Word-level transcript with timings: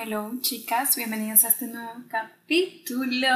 hello 0.00 0.30
chicas, 0.42 0.94
bienvenidas 0.94 1.42
a 1.42 1.48
este 1.48 1.66
nuevo 1.66 1.90
capítulo, 2.08 3.26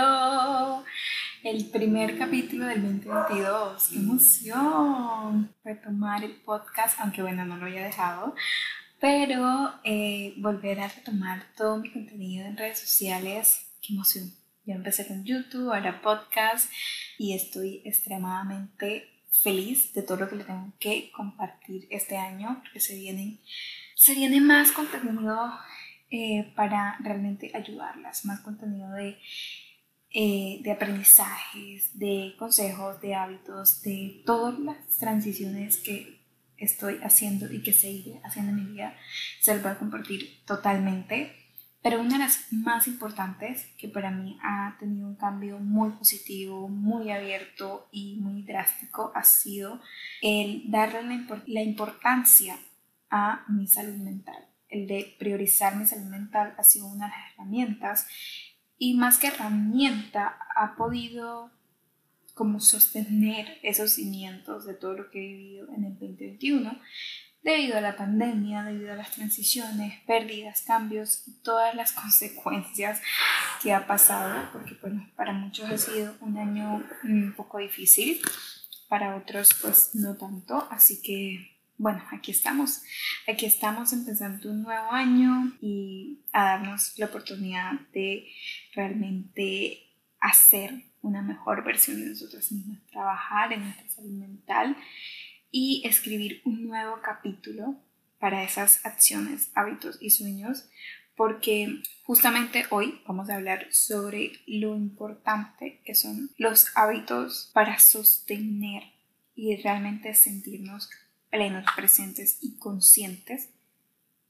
el 1.43 1.65
primer 1.71 2.17
capítulo 2.17 2.67
del 2.67 2.83
2022, 2.83 3.89
qué 3.89 3.97
emoción 3.97 5.53
retomar 5.65 6.23
el 6.23 6.37
podcast, 6.37 7.01
aunque 7.01 7.21
bueno, 7.21 7.45
no 7.45 7.57
lo 7.57 7.67
había 7.67 7.83
dejado, 7.83 8.37
pero 9.01 9.73
eh, 9.83 10.35
volver 10.37 10.79
a 10.79 10.87
retomar 10.87 11.43
todo 11.57 11.79
mi 11.79 11.91
contenido 11.91 12.47
en 12.47 12.57
redes 12.57 12.79
sociales, 12.79 13.73
qué 13.81 13.95
emoción. 13.95 14.33
Yo 14.65 14.75
empecé 14.75 15.09
con 15.09 15.25
YouTube, 15.25 15.75
ahora 15.75 16.01
podcast 16.01 16.71
y 17.19 17.35
estoy 17.35 17.83
extremadamente 17.85 19.09
feliz 19.43 19.93
de 19.95 20.03
todo 20.03 20.19
lo 20.19 20.29
que 20.29 20.37
le 20.37 20.45
tengo 20.45 20.73
que 20.79 21.11
compartir 21.11 21.89
este 21.91 22.17
año, 22.17 22.61
porque 22.63 22.79
se 22.79 22.95
vienen 22.95 23.41
se 24.03 24.15
viene 24.15 24.41
más 24.41 24.73
contenido 24.73 25.53
eh, 26.15 26.53
para 26.55 26.99
realmente 27.01 27.51
ayudarlas, 27.55 28.27
más 28.27 28.41
contenido 28.41 28.93
de, 28.93 29.19
eh, 30.11 30.61
de 30.63 30.71
aprendizajes, 30.71 31.99
de 31.99 32.35
consejos, 32.39 33.01
de 33.01 33.15
hábitos, 33.15 33.81
de 33.81 34.23
todas 34.27 34.59
las 34.59 34.99
transiciones 34.99 35.79
que 35.79 36.21
estoy 36.59 36.99
haciendo 37.03 37.51
y 37.51 37.63
que 37.63 37.73
seguiré 37.73 38.21
haciendo 38.25 38.53
en 38.53 38.57
mi 38.63 38.73
vida, 38.73 38.95
se 39.41 39.55
las 39.55 39.63
voy 39.63 39.73
a 39.73 39.79
compartir 39.79 40.45
totalmente. 40.45 41.33
Pero 41.83 41.99
una 41.99 42.19
de 42.19 42.25
las 42.25 42.53
más 42.53 42.89
importantes, 42.89 43.69
que 43.79 43.89
para 43.89 44.11
mí 44.11 44.39
ha 44.43 44.77
tenido 44.79 45.09
un 45.09 45.17
cambio 45.17 45.61
muy 45.61 45.93
positivo, 45.93 46.69
muy 46.69 47.11
abierto 47.11 47.89
y 47.91 48.17
muy 48.17 48.43
drástico, 48.43 49.13
ha 49.15 49.25
sido 49.25 49.81
el 50.21 50.71
darle 50.71 51.27
la 51.47 51.63
importancia 51.63 52.59
a 53.09 53.47
mi 53.49 53.67
salud 53.67 53.97
mental 53.97 54.52
el 54.73 54.87
de 54.87 55.15
priorizar 55.19 55.77
mi 55.77 55.87
salud 55.87 56.07
mental 56.07 56.55
ha 56.59 56.65
sido 56.65 56.87
una 56.87 57.07
de 57.07 57.13
las 57.13 57.35
herramientas 57.35 58.07
y 58.79 58.95
más 58.95 59.19
que 59.19 59.29
herramienta 59.29 60.39
ha 60.57 60.75
podido 60.75 61.53
como 62.35 62.61
sostener 62.61 63.59
esos 63.63 63.93
cimientos 63.93 64.65
de 64.65 64.75
todo 64.75 64.95
lo 64.95 65.11
que 65.11 65.19
he 65.19 65.37
vivido 65.37 65.69
en 65.69 65.85
el 65.85 65.93
2021 65.99 66.81
debido 67.43 67.77
a 67.77 67.81
la 67.81 67.97
pandemia, 67.97 68.63
debido 68.63 68.93
a 68.93 68.97
las 68.97 69.11
transiciones, 69.11 70.01
pérdidas, 70.07 70.63
cambios 70.63 71.27
y 71.27 71.33
todas 71.43 71.75
las 71.75 71.93
consecuencias 71.93 73.03
que 73.63 73.73
ha 73.73 73.87
pasado, 73.87 74.49
porque 74.53 74.77
bueno, 74.81 75.11
para 75.17 75.33
muchos 75.33 75.69
ha 75.69 75.77
sido 75.77 76.15
un 76.21 76.39
año 76.39 76.83
un 77.05 77.35
poco 77.37 77.59
difícil, 77.59 78.21
para 78.89 79.17
otros 79.17 79.51
pues 79.61 79.91
no 79.95 80.17
tanto, 80.17 80.69
así 80.71 81.03
que 81.03 81.53
bueno, 81.77 82.03
aquí 82.11 82.31
estamos. 82.31 82.83
Aquí 83.27 83.47
estamos 83.47 83.93
empezando 83.93 84.51
un 84.51 84.63
nuevo 84.63 84.93
año 84.93 85.57
y 85.61 86.21
a 86.33 86.45
darnos 86.45 86.99
la 86.99 87.07
oportunidad 87.07 87.73
de 87.93 88.29
realmente 88.75 89.93
hacer 90.21 90.85
una 91.01 91.23
mejor 91.23 91.65
versión 91.65 92.01
de 92.01 92.11
nosotros 92.11 92.53
mismos, 92.53 92.79
trabajar 92.87 93.53
en 93.53 93.65
nuestra 93.65 93.89
salud 93.89 94.13
mental 94.13 94.77
y 95.51 95.83
escribir 95.85 96.41
un 96.45 96.67
nuevo 96.67 97.01
capítulo 97.03 97.77
para 98.19 98.45
esas 98.45 98.87
acciones, 98.87 99.51
hábitos 99.55 99.99
y 100.01 100.11
sueños, 100.11 100.69
porque 101.17 101.83
justamente 102.05 102.67
hoy 102.71 103.01
vamos 103.07 103.29
a 103.29 103.35
hablar 103.35 103.67
sobre 103.73 104.33
lo 104.47 104.77
importante 104.77 105.83
que 105.85 105.95
son 105.95 106.31
los 106.39 106.69
hábitos 106.77 107.51
para 107.53 107.79
sostener 107.81 108.85
y 109.35 109.57
realmente 109.57 110.15
sentirnos 110.15 110.89
plenos, 111.33 111.65
presentes 111.75 112.39
y 112.43 112.59
conscientes 112.59 113.49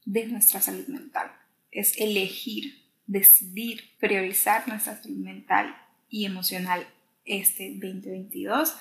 de 0.05 0.25
nuestra 0.25 0.61
salud 0.61 0.87
mental. 0.87 1.31
Es 1.69 1.99
elegir, 1.99 2.81
decidir, 3.05 3.81
priorizar 3.99 4.67
nuestra 4.67 5.01
salud 5.01 5.17
mental 5.17 5.75
y 6.09 6.25
emocional 6.25 6.87
este 7.25 7.71
2022 7.73 8.75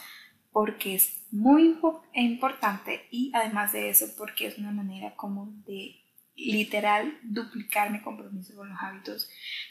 porque 0.53 0.95
es 0.95 1.23
muy 1.31 1.79
importante 2.15 3.07
y 3.11 3.33
además 3.35 3.73
de 3.73 3.89
eso 3.89 4.07
porque 4.17 4.47
es 4.47 4.59
una 4.59 4.71
manera 4.71 5.15
como 5.17 5.47
de 5.67 5.97
literal 6.37 7.19
duplicar 7.23 7.91
mi 7.91 8.01
compromiso 8.03 8.55
con 8.55 8.69
los 8.69 8.79
hábitos 8.81 9.29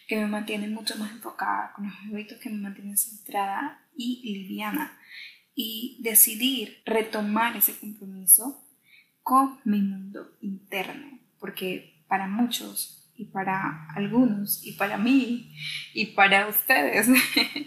que 0.08 0.16
me 0.16 0.28
mantienen 0.28 0.74
mucho 0.74 0.96
más 0.98 1.12
enfocada, 1.12 1.72
con 1.76 1.86
los 1.86 1.94
hábitos 2.10 2.40
que 2.40 2.50
me 2.50 2.58
mantienen 2.58 2.98
centrada 2.98 3.86
y 3.96 4.22
liviana 4.34 4.98
y 5.64 5.98
decidir 6.00 6.82
retomar 6.86 7.56
ese 7.56 7.78
compromiso 7.78 8.68
con 9.22 9.60
mi 9.64 9.80
mundo 9.80 10.36
interno, 10.42 11.20
porque 11.40 12.02
para 12.08 12.28
muchos 12.28 13.12
y 13.16 13.26
para 13.26 13.88
algunos 13.96 14.66
y 14.66 14.72
para 14.72 14.98
mí 14.98 15.56
y 15.94 16.08
para 16.08 16.48
ustedes, 16.48 17.08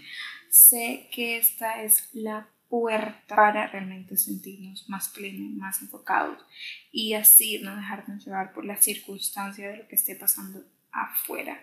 sé 0.51 1.09
que 1.13 1.39
esta 1.39 1.85
es 1.85 2.09
la 2.13 2.49
puerta 2.69 3.37
para 3.37 3.69
realmente 3.69 4.17
sentirnos 4.17 4.89
más 4.89 5.11
plenos, 5.11 5.53
más 5.53 5.81
enfocados 5.81 6.45
y 6.91 7.13
así 7.13 7.61
no 7.61 7.77
dejarnos 7.77 8.25
llevar 8.25 8.53
por 8.53 8.65
la 8.65 8.83
circunstancia 8.83 9.69
de 9.69 9.77
lo 9.77 9.87
que 9.87 9.95
esté 9.95 10.17
pasando 10.17 10.65
afuera 10.91 11.63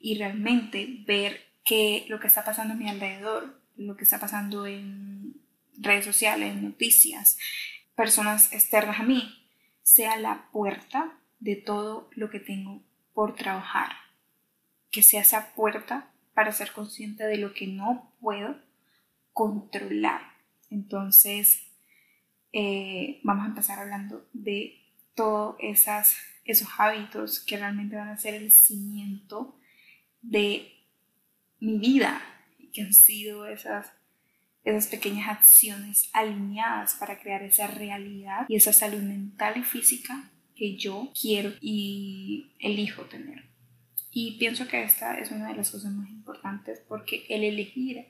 y 0.00 0.16
realmente 0.16 1.04
ver 1.06 1.38
que 1.66 2.06
lo 2.08 2.18
que 2.18 2.28
está 2.28 2.46
pasando 2.46 2.72
a 2.72 2.78
mi 2.78 2.88
alrededor, 2.88 3.60
lo 3.76 3.94
que 3.94 4.04
está 4.04 4.18
pasando 4.18 4.66
en 4.66 5.45
redes 5.78 6.04
sociales, 6.04 6.54
noticias, 6.56 7.38
personas 7.94 8.52
externas 8.52 9.00
a 9.00 9.04
mí, 9.04 9.48
sea 9.82 10.16
la 10.16 10.48
puerta 10.52 11.18
de 11.38 11.56
todo 11.56 12.10
lo 12.12 12.30
que 12.30 12.40
tengo 12.40 12.82
por 13.14 13.34
trabajar. 13.34 13.92
Que 14.90 15.02
sea 15.02 15.20
esa 15.22 15.54
puerta 15.54 16.10
para 16.34 16.52
ser 16.52 16.72
consciente 16.72 17.24
de 17.24 17.38
lo 17.38 17.54
que 17.54 17.66
no 17.66 18.12
puedo 18.20 18.60
controlar. 19.32 20.22
Entonces, 20.70 21.66
eh, 22.52 23.20
vamos 23.22 23.44
a 23.44 23.48
empezar 23.48 23.78
hablando 23.78 24.28
de 24.32 24.82
todos 25.14 25.56
esos 26.44 26.68
hábitos 26.78 27.40
que 27.40 27.56
realmente 27.56 27.96
van 27.96 28.08
a 28.08 28.18
ser 28.18 28.34
el 28.34 28.52
cimiento 28.52 29.58
de 30.20 30.72
mi 31.60 31.78
vida, 31.78 32.20
que 32.72 32.82
han 32.82 32.92
sido 32.92 33.46
esas 33.46 33.92
esas 34.66 34.88
pequeñas 34.88 35.28
acciones 35.28 36.10
alineadas 36.12 36.94
para 36.94 37.20
crear 37.20 37.42
esa 37.44 37.68
realidad 37.68 38.46
y 38.48 38.56
esa 38.56 38.72
salud 38.72 39.00
mental 39.00 39.56
y 39.56 39.62
física 39.62 40.32
que 40.56 40.76
yo 40.76 41.12
quiero 41.18 41.52
y 41.60 42.50
elijo 42.58 43.02
tener. 43.04 43.44
Y 44.10 44.38
pienso 44.38 44.66
que 44.66 44.82
esta 44.82 45.18
es 45.20 45.30
una 45.30 45.48
de 45.48 45.54
las 45.54 45.70
cosas 45.70 45.92
más 45.92 46.10
importantes 46.10 46.82
porque 46.88 47.26
el 47.28 47.44
elegir 47.44 48.06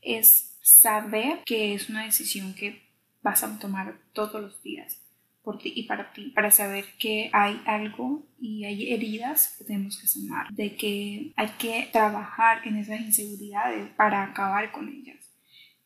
es 0.00 0.56
saber 0.62 1.40
que 1.44 1.74
es 1.74 1.90
una 1.90 2.04
decisión 2.04 2.54
que 2.54 2.88
vas 3.20 3.44
a 3.44 3.58
tomar 3.58 4.00
todos 4.14 4.40
los 4.40 4.62
días 4.62 4.98
por 5.42 5.58
ti 5.58 5.72
y 5.74 5.82
para 5.82 6.12
ti, 6.12 6.30
para 6.34 6.50
saber 6.50 6.86
que 6.98 7.28
hay 7.34 7.60
algo 7.66 8.24
y 8.40 8.64
hay 8.64 8.92
heridas 8.92 9.56
que 9.58 9.64
tenemos 9.64 9.98
que 9.98 10.06
sanar, 10.06 10.48
de 10.52 10.74
que 10.76 11.32
hay 11.36 11.48
que 11.58 11.88
trabajar 11.92 12.66
en 12.66 12.76
esas 12.76 13.00
inseguridades 13.00 13.90
para 13.96 14.22
acabar 14.22 14.70
con 14.72 14.88
ellas 14.88 15.21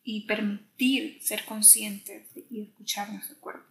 y 0.09 0.21
permitir 0.21 1.19
ser 1.21 1.45
conscientes 1.45 2.29
y 2.49 2.63
escuchar 2.63 3.13
nuestro 3.13 3.37
cuerpo. 3.41 3.67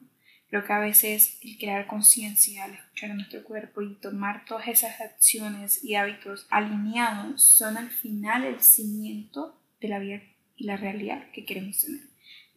Creo 0.49 0.65
que 0.65 0.73
a 0.73 0.79
veces 0.79 1.39
el 1.41 1.57
crear 1.57 1.87
conciencia 1.87 2.65
al 2.65 2.73
escuchar 2.73 3.15
nuestro 3.15 3.41
cuerpo 3.45 3.81
y 3.81 3.95
tomar 3.95 4.43
todas 4.45 4.67
esas 4.67 4.99
acciones 4.99 5.81
y 5.81 5.95
hábitos 5.95 6.45
alineados 6.49 7.41
son 7.41 7.77
al 7.77 7.89
final 7.89 8.43
el 8.43 8.59
cimiento 8.59 9.57
de 9.79 9.87
la 9.87 9.99
vida 9.99 10.21
y 10.57 10.65
la 10.65 10.75
realidad 10.75 11.31
que 11.31 11.45
queremos 11.45 11.81
tener. 11.81 12.01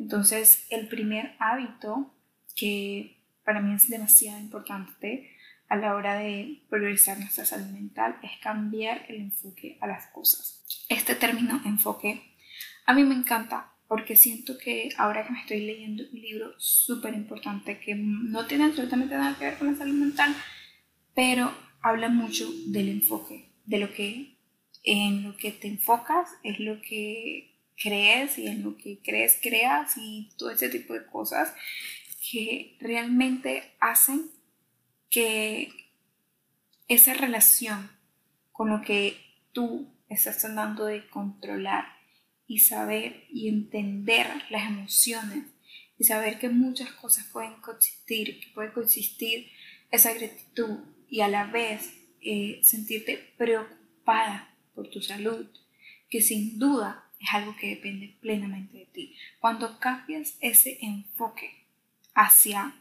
Entonces, 0.00 0.66
el 0.70 0.88
primer 0.88 1.36
hábito 1.38 2.12
que 2.56 3.22
para 3.44 3.60
mí 3.60 3.74
es 3.74 3.88
demasiado 3.88 4.40
importante 4.40 5.30
a 5.68 5.76
la 5.76 5.94
hora 5.94 6.18
de 6.18 6.62
priorizar 6.68 7.16
nuestra 7.20 7.46
salud 7.46 7.68
mental 7.68 8.16
es 8.24 8.32
cambiar 8.42 9.06
el 9.08 9.16
enfoque 9.16 9.78
a 9.80 9.86
las 9.86 10.06
cosas. 10.08 10.64
Este 10.88 11.14
término 11.14 11.62
enfoque 11.64 12.28
a 12.88 12.94
mí 12.94 13.04
me 13.04 13.14
encanta 13.14 13.74
porque 13.86 14.16
siento 14.16 14.56
que 14.56 14.88
ahora 14.96 15.26
que 15.26 15.32
me 15.32 15.40
estoy 15.40 15.60
leyendo 15.60 16.04
un 16.10 16.18
libro 16.18 16.54
súper 16.58 17.12
importante 17.12 17.78
que 17.78 17.94
no 17.94 18.46
tiene 18.46 18.64
absolutamente 18.64 19.14
nada 19.14 19.36
que 19.38 19.44
ver 19.44 19.58
con 19.58 19.70
la 19.70 19.76
salud 19.76 19.94
mental, 19.94 20.34
pero 21.14 21.52
habla 21.82 22.08
mucho 22.08 22.50
del 22.68 22.88
enfoque, 22.88 23.50
de 23.66 23.78
lo 23.78 23.92
que 23.92 24.38
en 24.84 25.22
lo 25.22 25.36
que 25.36 25.52
te 25.52 25.68
enfocas 25.68 26.30
es 26.42 26.60
lo 26.60 26.80
que 26.80 27.58
crees 27.76 28.38
y 28.38 28.46
en 28.46 28.64
lo 28.64 28.78
que 28.78 29.00
crees 29.04 29.38
creas 29.42 29.98
y 29.98 30.30
todo 30.38 30.50
ese 30.50 30.70
tipo 30.70 30.94
de 30.94 31.04
cosas 31.04 31.52
que 32.30 32.78
realmente 32.80 33.74
hacen 33.80 34.30
que 35.10 35.74
esa 36.88 37.12
relación 37.12 37.90
con 38.50 38.70
lo 38.70 38.80
que 38.80 39.18
tú 39.52 39.92
estás 40.08 40.38
tratando 40.38 40.86
de 40.86 41.06
controlar 41.10 41.97
y 42.48 42.60
saber 42.60 43.24
y 43.30 43.48
entender 43.48 44.26
las 44.50 44.66
emociones 44.68 45.44
y 45.98 46.04
saber 46.04 46.38
que 46.38 46.48
muchas 46.48 46.90
cosas 46.92 47.26
pueden 47.26 47.54
coexistir, 47.60 48.40
que 48.40 48.48
puede 48.54 48.72
coexistir 48.72 49.50
esa 49.90 50.14
gratitud 50.14 50.78
y 51.08 51.20
a 51.20 51.28
la 51.28 51.44
vez 51.44 51.92
eh, 52.22 52.60
sentirte 52.62 53.32
preocupada 53.36 54.54
por 54.74 54.88
tu 54.88 55.02
salud, 55.02 55.46
que 56.08 56.22
sin 56.22 56.58
duda 56.58 57.04
es 57.20 57.28
algo 57.32 57.54
que 57.56 57.68
depende 57.68 58.16
plenamente 58.20 58.78
de 58.78 58.86
ti. 58.86 59.16
Cuando 59.40 59.78
cambias 59.78 60.36
ese 60.40 60.78
enfoque 60.80 61.64
hacia 62.14 62.74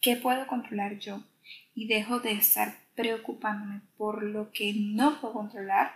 qué 0.00 0.16
puedo 0.16 0.46
controlar 0.46 0.98
yo 0.98 1.22
y 1.74 1.86
dejo 1.86 2.20
de 2.20 2.32
estar 2.32 2.78
preocupándome 2.94 3.82
por 3.96 4.22
lo 4.22 4.50
que 4.50 4.74
no 4.74 5.20
puedo 5.20 5.34
controlar, 5.34 5.94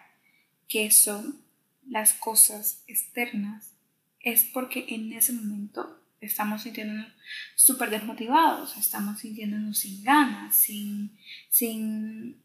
que 0.68 0.90
son 0.90 1.45
las 1.88 2.14
cosas 2.14 2.82
externas, 2.86 3.74
es 4.20 4.44
porque 4.44 4.86
en 4.88 5.12
ese 5.12 5.32
momento 5.32 6.02
estamos 6.20 6.62
sintiéndonos 6.62 7.12
súper 7.54 7.90
desmotivados, 7.90 8.76
estamos 8.76 9.20
sintiéndonos 9.20 9.78
sin 9.78 10.02
ganas, 10.02 10.56
sin, 10.56 11.16
sin, 11.48 12.42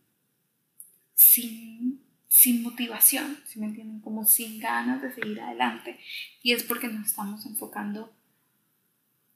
sin, 1.13 2.01
sin 2.27 2.63
motivación, 2.63 3.37
si 3.45 3.59
me 3.59 3.67
entienden, 3.67 4.01
como 4.01 4.25
sin 4.25 4.59
ganas 4.59 5.01
de 5.01 5.11
seguir 5.11 5.41
adelante. 5.41 5.99
Y 6.43 6.53
es 6.53 6.63
porque 6.63 6.87
nos 6.87 7.07
estamos 7.07 7.45
enfocando 7.45 8.13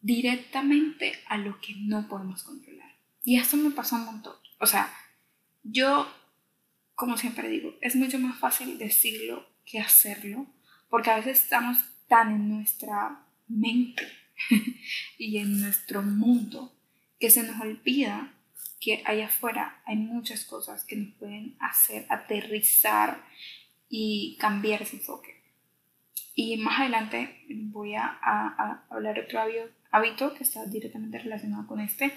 directamente 0.01 1.13
a 1.27 1.37
lo 1.37 1.59
que 1.59 1.73
no 1.75 2.07
podemos 2.07 2.43
controlar. 2.43 2.95
Y 3.23 3.37
esto 3.37 3.57
me 3.57 3.71
pasó 3.71 3.95
un 3.95 4.05
montón. 4.05 4.35
O 4.59 4.67
sea, 4.67 4.93
yo, 5.63 6.07
como 6.93 7.17
siempre 7.17 7.49
digo, 7.49 7.73
es 7.81 7.95
mucho 7.95 8.19
más 8.19 8.37
fácil 8.37 8.77
decirlo 8.77 9.54
que 9.65 9.79
hacerlo, 9.79 10.47
porque 10.89 11.09
a 11.09 11.17
veces 11.17 11.41
estamos 11.41 11.77
tan 12.07 12.31
en 12.31 12.49
nuestra 12.49 13.25
mente 13.47 14.07
y 15.17 15.37
en 15.37 15.61
nuestro 15.61 16.01
mundo 16.01 16.73
que 17.19 17.29
se 17.29 17.43
nos 17.43 17.59
olvida 17.59 18.33
que 18.79 19.01
allá 19.05 19.25
afuera 19.25 19.81
hay 19.85 19.95
muchas 19.95 20.45
cosas 20.45 20.85
que 20.85 20.95
nos 20.95 21.13
pueden 21.15 21.55
hacer 21.59 22.05
aterrizar 22.09 23.25
y 23.89 24.37
cambiar 24.39 24.81
ese 24.81 24.97
enfoque. 24.97 25.43
Y 26.35 26.57
más 26.57 26.81
adelante 26.81 27.45
voy 27.49 27.95
a, 27.95 28.85
hablar 28.89 29.15
de 29.15 29.21
otro 29.21 29.39
hábito 29.91 30.33
que 30.33 30.43
está 30.43 30.65
directamente 30.65 31.17
relacionado 31.17 31.65
con 31.65 31.79
este, 31.79 32.11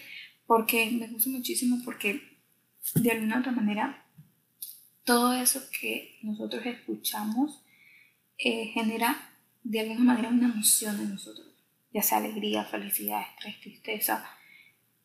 porque 0.46 0.90
me 0.90 1.06
gusta 1.06 1.30
muchísimo 1.30 1.78
porque 1.84 2.20
de 2.96 3.12
alguna 3.12 3.38
otra 3.38 3.52
manera 3.52 4.04
todo 5.08 5.32
eso 5.32 5.62
que 5.81 6.19
nosotros 6.20 6.66
escuchamos 6.66 7.64
eh, 8.37 8.66
genera 8.75 9.32
de 9.62 9.81
alguna 9.81 10.00
manera 10.00 10.28
una 10.28 10.52
emoción 10.52 11.00
en 11.00 11.12
nosotros, 11.12 11.46
ya 11.94 12.02
sea 12.02 12.19
alegría, 12.19 12.62
felicidad, 12.66 13.22
estrés, 13.22 13.58
tristeza, 13.58 14.31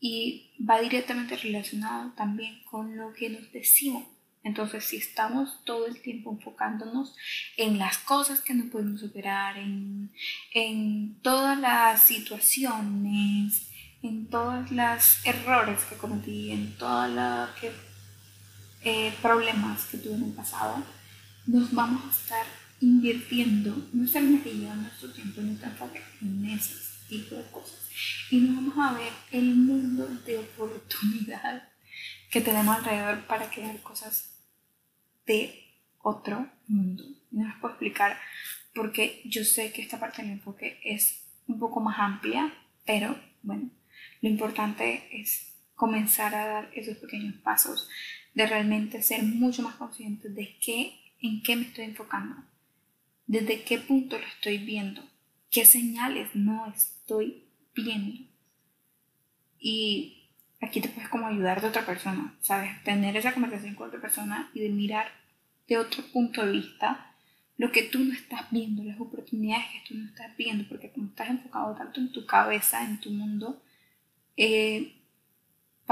y 0.01 0.51
va 0.69 0.81
directamente 0.81 1.37
relacionado 1.37 2.11
también 2.17 2.61
con 2.69 2.97
lo 2.97 3.13
que 3.13 3.29
nos 3.29 3.49
decimos. 3.53 4.03
Entonces, 4.43 4.83
si 4.83 4.97
estamos 4.97 5.63
todo 5.63 5.87
el 5.87 6.01
tiempo 6.01 6.33
enfocándonos 6.33 7.15
en 7.55 7.79
las 7.79 7.97
cosas 7.99 8.41
que 8.41 8.53
no 8.53 8.69
podemos 8.69 8.99
superar, 8.99 9.57
en, 9.57 10.11
en 10.53 11.17
todas 11.21 11.57
las 11.57 12.01
situaciones, 12.01 13.69
en 14.01 14.27
todos 14.27 14.69
los 14.69 15.25
errores 15.25 15.81
que 15.85 15.95
cometí, 15.95 16.51
en 16.51 16.75
todos 16.75 17.09
los 17.09 17.55
eh, 18.83 19.13
problemas 19.21 19.85
que 19.85 19.97
tuve 19.97 20.15
en 20.15 20.23
el 20.23 20.33
pasado, 20.33 20.83
nos 21.45 21.73
vamos 21.73 22.03
a 22.05 22.09
estar 22.09 22.45
invirtiendo 22.79 23.89
nuestra 23.93 24.21
energía, 24.21 24.75
nuestro 24.75 25.11
tiempo, 25.11 25.41
nuestra 25.41 25.69
enfoque 25.69 26.01
en 26.21 26.45
ese 26.45 26.75
tipo 27.07 27.35
de 27.35 27.43
cosas. 27.51 27.79
Y 28.29 28.39
nos 28.39 28.55
vamos 28.55 28.77
a 28.77 28.97
ver 28.97 29.13
el 29.31 29.55
mundo 29.55 30.07
de 30.25 30.39
oportunidad 30.39 31.69
que 32.29 32.41
tenemos 32.41 32.77
alrededor 32.77 33.25
para 33.25 33.49
crear 33.49 33.79
cosas 33.81 34.37
de 35.25 35.63
otro 36.01 36.49
mundo. 36.67 37.03
No 37.31 37.47
les 37.47 37.55
puedo 37.57 37.73
explicar 37.73 38.17
porque 38.73 39.21
yo 39.25 39.43
sé 39.45 39.71
que 39.71 39.81
esta 39.81 39.99
parte 39.99 40.21
del 40.21 40.31
enfoque 40.31 40.79
es 40.83 41.25
un 41.47 41.59
poco 41.59 41.79
más 41.79 41.97
amplia, 41.99 42.53
pero 42.85 43.17
bueno, 43.43 43.69
lo 44.21 44.29
importante 44.29 45.07
es 45.11 45.53
comenzar 45.75 46.33
a 46.35 46.47
dar 46.47 46.71
esos 46.73 46.97
pequeños 46.97 47.35
pasos 47.43 47.87
de 48.33 48.45
realmente 48.47 49.01
ser 49.01 49.23
mucho 49.23 49.61
más 49.61 49.75
consciente 49.75 50.29
de 50.29 50.57
qué, 50.59 50.93
en 51.21 51.41
qué 51.43 51.55
me 51.55 51.63
estoy 51.63 51.85
enfocando, 51.85 52.35
desde 53.27 53.63
qué 53.63 53.77
punto 53.77 54.17
lo 54.17 54.25
estoy 54.25 54.57
viendo, 54.57 55.01
qué 55.49 55.65
señales 55.65 56.29
no 56.33 56.71
estoy 56.75 57.45
viendo. 57.75 58.21
Y 59.59 60.29
aquí 60.61 60.81
te 60.81 60.89
puedes 60.89 61.09
como 61.09 61.27
ayudar 61.27 61.61
de 61.61 61.67
otra 61.67 61.85
persona, 61.85 62.35
¿sabes? 62.41 62.83
Tener 62.83 63.15
esa 63.15 63.33
conversación 63.33 63.75
con 63.75 63.87
otra 63.87 64.01
persona 64.01 64.49
y 64.53 64.61
de 64.61 64.69
mirar 64.69 65.07
de 65.67 65.77
otro 65.77 66.03
punto 66.11 66.45
de 66.45 66.51
vista 66.51 67.13
lo 67.57 67.71
que 67.71 67.83
tú 67.83 67.99
no 67.99 68.13
estás 68.13 68.49
viendo, 68.51 68.83
las 68.83 68.99
oportunidades 68.99 69.65
que 69.67 69.83
tú 69.87 69.95
no 69.95 70.07
estás 70.07 70.35
viendo, 70.35 70.67
porque 70.67 70.91
como 70.91 71.07
estás 71.07 71.29
enfocado 71.29 71.75
tanto 71.75 71.99
en 71.99 72.11
tu 72.11 72.25
cabeza, 72.25 72.83
en 72.83 72.99
tu 72.99 73.11
mundo, 73.11 73.61
eh, 74.35 75.02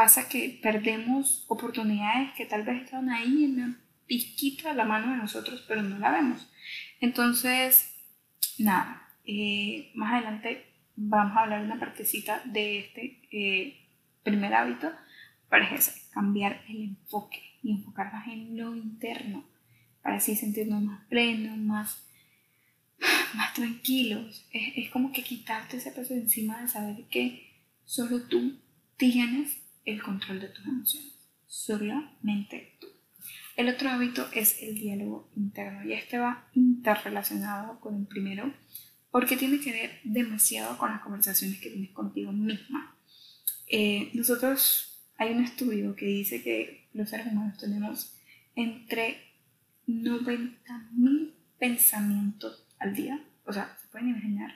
pasa 0.01 0.27
que 0.27 0.59
perdemos 0.63 1.45
oportunidades 1.47 2.31
que 2.35 2.47
tal 2.47 2.63
vez 2.63 2.81
están 2.81 3.07
ahí 3.11 3.43
en 3.43 3.57
la 3.59 3.75
pizquita 4.07 4.69
de 4.69 4.75
la 4.75 4.83
mano 4.83 5.11
de 5.11 5.17
nosotros, 5.19 5.63
pero 5.67 5.83
no 5.83 5.99
la 5.99 6.09
vemos. 6.09 6.49
Entonces, 6.99 7.93
nada, 8.57 9.07
eh, 9.25 9.91
más 9.93 10.13
adelante 10.13 10.65
vamos 10.95 11.37
a 11.37 11.41
hablar 11.41 11.63
una 11.63 11.79
partecita 11.79 12.41
de 12.45 12.79
este 12.79 13.21
eh, 13.31 13.77
primer 14.23 14.55
hábito, 14.55 14.91
para 15.49 15.69
es 15.69 16.09
cambiar 16.11 16.63
el 16.67 16.81
enfoque 16.81 17.59
y 17.61 17.69
enfocarnos 17.69 18.25
en 18.25 18.57
lo 18.57 18.75
interno, 18.75 19.45
para 20.01 20.15
así 20.15 20.35
sentirnos 20.35 20.81
más 20.81 21.05
plenos, 21.09 21.59
más, 21.59 22.07
más 23.35 23.53
tranquilos. 23.53 24.47
Es, 24.51 24.77
es 24.77 24.89
como 24.89 25.11
que 25.11 25.21
quitarte 25.21 25.77
ese 25.77 25.91
peso 25.91 26.15
encima 26.15 26.59
de 26.59 26.69
saber 26.69 27.05
que 27.11 27.51
solo 27.85 28.23
tú 28.23 28.59
tienes 28.97 29.60
el 29.85 30.01
control 30.01 30.39
de 30.39 30.49
tus 30.49 30.65
emociones, 30.65 31.13
solamente 31.47 32.77
tú. 32.79 32.87
El 33.55 33.69
otro 33.69 33.89
hábito 33.89 34.27
es 34.33 34.61
el 34.61 34.75
diálogo 34.75 35.29
interno 35.35 35.83
y 35.85 35.93
este 35.93 36.17
va 36.17 36.47
interrelacionado 36.53 37.79
con 37.79 37.95
el 37.95 38.07
primero 38.07 38.53
porque 39.11 39.35
tiene 39.35 39.59
que 39.59 39.71
ver 39.71 39.99
demasiado 40.03 40.77
con 40.77 40.89
las 40.89 41.01
conversaciones 41.01 41.59
que 41.59 41.69
tienes 41.69 41.91
contigo 41.91 42.31
misma. 42.31 42.95
Eh, 43.67 44.09
nosotros, 44.13 45.03
hay 45.17 45.33
un 45.33 45.43
estudio 45.43 45.95
que 45.95 46.05
dice 46.05 46.41
que 46.41 46.87
los 46.93 47.09
seres 47.09 47.27
humanos 47.27 47.57
tenemos 47.57 48.15
entre 48.55 49.17
90.000 49.87 51.33
pensamientos 51.59 52.65
al 52.79 52.95
día. 52.95 53.23
O 53.45 53.53
sea, 53.53 53.77
se 53.81 53.87
pueden 53.89 54.09
imaginar 54.09 54.53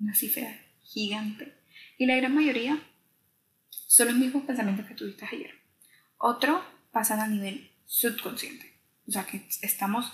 una 0.00 0.14
cifra 0.14 0.48
gigante. 0.82 1.54
Y 1.98 2.06
la 2.06 2.16
gran 2.16 2.34
mayoría 2.34 2.80
son 3.86 4.08
los 4.08 4.16
mismos 4.16 4.44
pensamientos 4.44 4.86
que 4.86 4.94
tuviste 4.94 5.24
ayer. 5.24 5.54
Otro 6.18 6.62
pasan 6.90 7.20
a 7.20 7.28
nivel 7.28 7.70
subconsciente. 7.84 8.80
O 9.06 9.12
sea, 9.12 9.24
que 9.24 9.46
estamos 9.62 10.12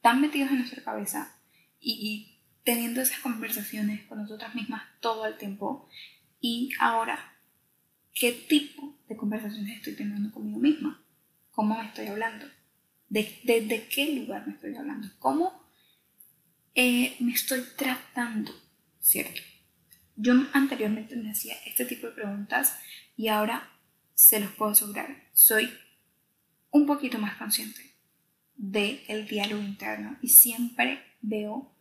tan 0.00 0.20
metidos 0.20 0.50
en 0.50 0.58
nuestra 0.58 0.82
cabeza 0.82 1.36
y, 1.80 2.28
teniendo 2.64 3.00
esas 3.00 3.18
conversaciones 3.18 4.06
con 4.06 4.18
nosotras 4.18 4.54
mismas 4.54 4.84
todo 5.00 5.26
el 5.26 5.36
tiempo. 5.36 5.88
Y 6.40 6.70
ahora, 6.78 7.36
¿qué 8.14 8.32
tipo 8.32 8.98
de 9.08 9.16
conversaciones 9.16 9.76
estoy 9.76 9.94
teniendo 9.94 10.30
conmigo 10.32 10.58
misma? 10.58 11.04
¿Cómo 11.50 11.76
me 11.76 11.86
estoy 11.86 12.06
hablando? 12.06 12.46
¿De, 13.08 13.40
de, 13.44 13.88
qué 13.88 14.14
lugar 14.14 14.46
me 14.46 14.54
estoy 14.54 14.74
hablando? 14.76 15.08
¿Cómo 15.18 15.66
eh, 16.74 17.16
me 17.20 17.32
estoy 17.32 17.62
tratando? 17.76 18.52
¿Cierto? 19.00 19.40
Yo 20.16 20.34
anteriormente 20.52 21.16
me 21.16 21.30
hacía 21.30 21.54
este 21.66 21.84
tipo 21.84 22.06
de 22.06 22.12
preguntas 22.12 22.78
y 23.16 23.28
ahora 23.28 23.70
se 24.14 24.40
los 24.40 24.50
puedo 24.52 24.72
asegurar. 24.72 25.28
Soy 25.32 25.70
un 26.70 26.86
poquito 26.86 27.18
más 27.18 27.36
consciente 27.36 27.92
del 28.56 29.00
el 29.08 29.26
diálogo 29.26 29.62
interno 29.62 30.16
y 30.22 30.28
siempre 30.28 31.02
veo 31.20 31.72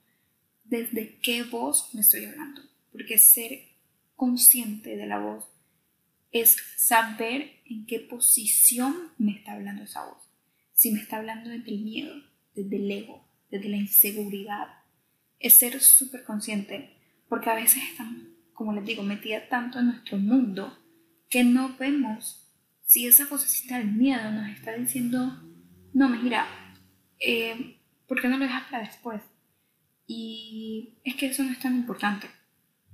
desde 0.64 1.18
qué 1.20 1.44
voz 1.44 1.94
me 1.94 2.02
estoy 2.02 2.26
hablando. 2.26 2.62
Porque 2.92 3.18
ser 3.18 3.70
consciente 4.16 4.96
de 4.96 5.08
la 5.08 5.20
voz 5.20 5.46
es 6.32 6.58
saber 6.78 7.62
en 7.66 7.86
qué 7.86 8.00
posición 8.00 8.96
me 9.18 9.34
está 9.34 9.54
hablando 9.54 9.84
esa 9.84 10.06
voz. 10.06 10.30
Si 10.74 10.92
me 10.92 11.02
está 11.02 11.18
hablando 11.18 11.50
desde 11.50 11.72
el 11.72 11.82
miedo, 11.82 12.16
desde 12.56 12.78
el 12.78 12.92
ego, 12.92 13.28
desde 13.50 13.70
la 13.70 13.78
inseguridad. 13.78 14.68
Es 15.40 15.58
ser 15.58 15.80
súper 15.82 16.24
consciente 16.24 16.98
porque 17.28 17.50
a 17.50 17.56
veces 17.56 17.84
estamos, 17.90 18.24
como 18.54 18.74
les 18.74 18.86
digo, 18.86 19.04
metidas 19.04 19.48
tanto 19.50 19.80
en 19.80 19.88
nuestro 19.88 20.18
mundo 20.18 20.78
que 21.32 21.46
no 21.46 21.76
vemos 21.78 22.46
si 22.86 23.08
esa 23.08 23.26
vocecita 23.26 23.78
del 23.78 23.94
miedo 23.94 24.30
nos 24.32 24.50
está 24.50 24.74
diciendo, 24.74 25.42
no, 25.94 26.10
mira, 26.10 26.46
eh, 27.20 27.78
¿por 28.06 28.22
qué 28.22 28.28
no 28.28 28.38
lo 28.38 28.44
dejas 28.44 28.66
para 28.70 28.86
después? 28.86 29.22
Y 30.06 30.98
es 31.06 31.16
que 31.16 31.28
eso 31.28 31.42
no 31.42 31.52
es 31.52 31.60
tan 31.60 31.74
importante. 31.74 32.28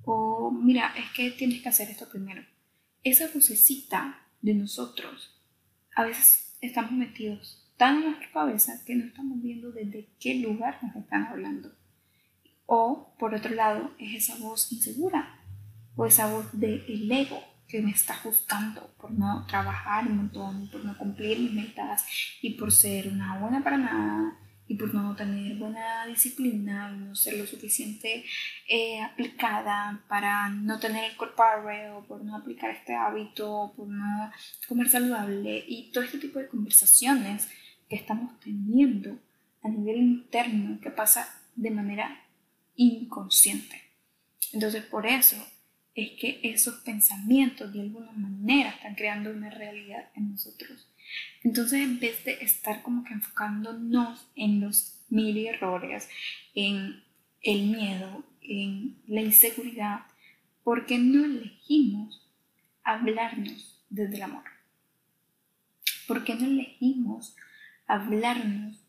O 0.04 0.52
mira, 0.52 0.94
es 0.96 1.10
que 1.16 1.32
tienes 1.32 1.64
que 1.64 1.70
hacer 1.70 1.90
esto 1.90 2.08
primero. 2.10 2.46
Esa 3.04 3.28
vocecita 3.34 4.22
de 4.44 4.54
nosotros 4.54 5.42
a 5.96 6.04
veces 6.04 6.56
estamos 6.62 6.92
metidos 6.92 7.74
tan 7.76 7.98
en 7.98 8.04
nuestra 8.04 8.32
cabeza 8.32 8.84
que 8.86 8.94
no 8.94 9.06
estamos 9.06 9.42
viendo 9.42 9.72
desde 9.72 10.10
qué 10.20 10.36
lugar 10.36 10.78
nos 10.84 10.96
están 10.96 11.26
hablando. 11.26 11.74
O, 12.68 13.16
por 13.18 13.34
otro 13.34 13.56
lado, 13.56 13.96
es 13.98 14.30
esa 14.30 14.38
voz 14.38 14.72
insegura 14.72 15.42
o 15.96 16.06
esa 16.06 16.32
voz 16.32 16.48
del 16.60 17.12
ego 17.12 17.57
que 17.68 17.82
me 17.82 17.92
está 17.92 18.16
juzgando 18.16 18.94
por 18.98 19.12
no 19.12 19.46
trabajar 19.48 20.08
un 20.08 20.18
montón, 20.18 20.70
por 20.70 20.84
no 20.86 20.98
cumplir 20.98 21.40
mis 21.40 21.54
metas 21.54 22.06
y 22.42 22.52
por 22.52 22.72
ser 22.72 23.10
una 23.10 23.38
buena 23.40 23.64
para 23.64 23.78
nada 23.78 24.38
y 24.68 24.76
por 24.76 24.94
no 24.94 25.16
tener 25.16 25.56
buena 25.58 26.06
disciplina 26.06 26.92
no 26.92 27.16
ser 27.16 27.38
lo 27.38 27.46
suficiente 27.46 28.26
eh, 28.68 29.02
aplicada 29.02 30.04
para 30.10 30.50
no 30.50 30.80
tener 30.80 31.12
el 31.12 31.18
cuerpo 31.18 31.44
o 31.96 32.04
por 32.06 32.24
no 32.24 32.36
aplicar 32.36 32.72
este 32.72 32.94
hábito, 32.96 33.74
por 33.76 33.88
no 33.88 34.32
comer 34.68 34.90
saludable 34.90 35.64
y 35.68 35.92
todo 35.92 36.04
este 36.04 36.18
tipo 36.18 36.40
de 36.40 36.48
conversaciones 36.48 37.50
que 37.90 37.96
estamos 37.96 38.38
teniendo 38.40 39.18
a 39.64 39.70
nivel 39.70 39.98
interno 39.98 40.80
que 40.82 40.92
pasa 40.92 41.42
de 41.56 41.72
manera 41.72 42.22
inconsciente. 42.76 43.82
Entonces 44.52 44.84
por 44.84 45.06
eso 45.06 45.38
es 45.98 46.12
que 46.12 46.40
esos 46.44 46.76
pensamientos 46.82 47.74
de 47.74 47.82
alguna 47.82 48.12
manera 48.12 48.70
están 48.70 48.94
creando 48.94 49.32
una 49.32 49.50
realidad 49.50 50.10
en 50.14 50.30
nosotros. 50.30 50.88
Entonces 51.44 51.82
en 51.82 52.00
vez 52.00 52.24
de 52.24 52.34
estar 52.34 52.84
como 52.84 53.04
que 53.04 53.14
enfocándonos 53.14 54.30
en 54.36 54.62
los 54.62 55.04
mil 55.10 55.36
errores, 55.38 56.08
en 56.54 57.04
el 57.42 57.64
miedo, 57.64 58.24
en 58.42 59.02
la 59.08 59.22
inseguridad, 59.22 60.02
¿por 60.64 60.86
qué 60.86 61.00
no 61.00 61.26
elegimos 61.26 62.30
hablarnos 62.84 63.84
desde 63.90 64.18
el 64.18 64.22
amor? 64.22 64.44
¿Por 66.08 66.24
qué 66.24 66.36
no 66.36 66.46
elegimos 66.46 67.36
hablarnos 67.88 68.80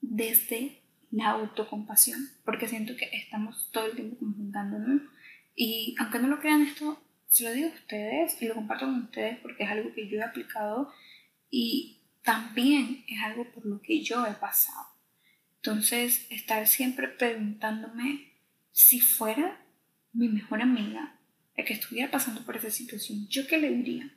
desde 0.00 0.80
la 1.10 1.28
autocompasión? 1.28 2.26
Porque 2.46 2.68
siento 2.68 2.96
que 2.96 3.10
estamos 3.12 3.70
todo 3.70 3.84
el 3.84 3.96
tiempo 3.96 4.16
conjuntándonos 4.18 5.02
y 5.60 5.96
aunque 5.98 6.20
no 6.20 6.28
lo 6.28 6.38
crean 6.38 6.62
esto, 6.62 7.02
se 7.26 7.42
lo 7.42 7.52
digo 7.52 7.68
a 7.68 7.74
ustedes 7.74 8.40
y 8.40 8.46
lo 8.46 8.54
comparto 8.54 8.86
con 8.86 9.02
ustedes 9.02 9.40
porque 9.40 9.64
es 9.64 9.68
algo 9.68 9.92
que 9.92 10.08
yo 10.08 10.18
he 10.18 10.22
aplicado 10.22 10.92
y 11.50 11.98
también 12.22 13.04
es 13.08 13.20
algo 13.24 13.50
por 13.50 13.66
lo 13.66 13.82
que 13.82 14.00
yo 14.04 14.24
he 14.24 14.34
pasado. 14.34 14.86
Entonces, 15.56 16.28
estar 16.30 16.64
siempre 16.68 17.08
preguntándome 17.08 18.34
si 18.70 19.00
fuera 19.00 19.60
mi 20.12 20.28
mejor 20.28 20.62
amiga 20.62 21.18
el 21.56 21.64
que 21.64 21.74
estuviera 21.74 22.08
pasando 22.08 22.44
por 22.44 22.56
esa 22.56 22.70
situación, 22.70 23.26
¿yo 23.26 23.48
qué 23.48 23.58
le 23.58 23.70
diría? 23.70 24.14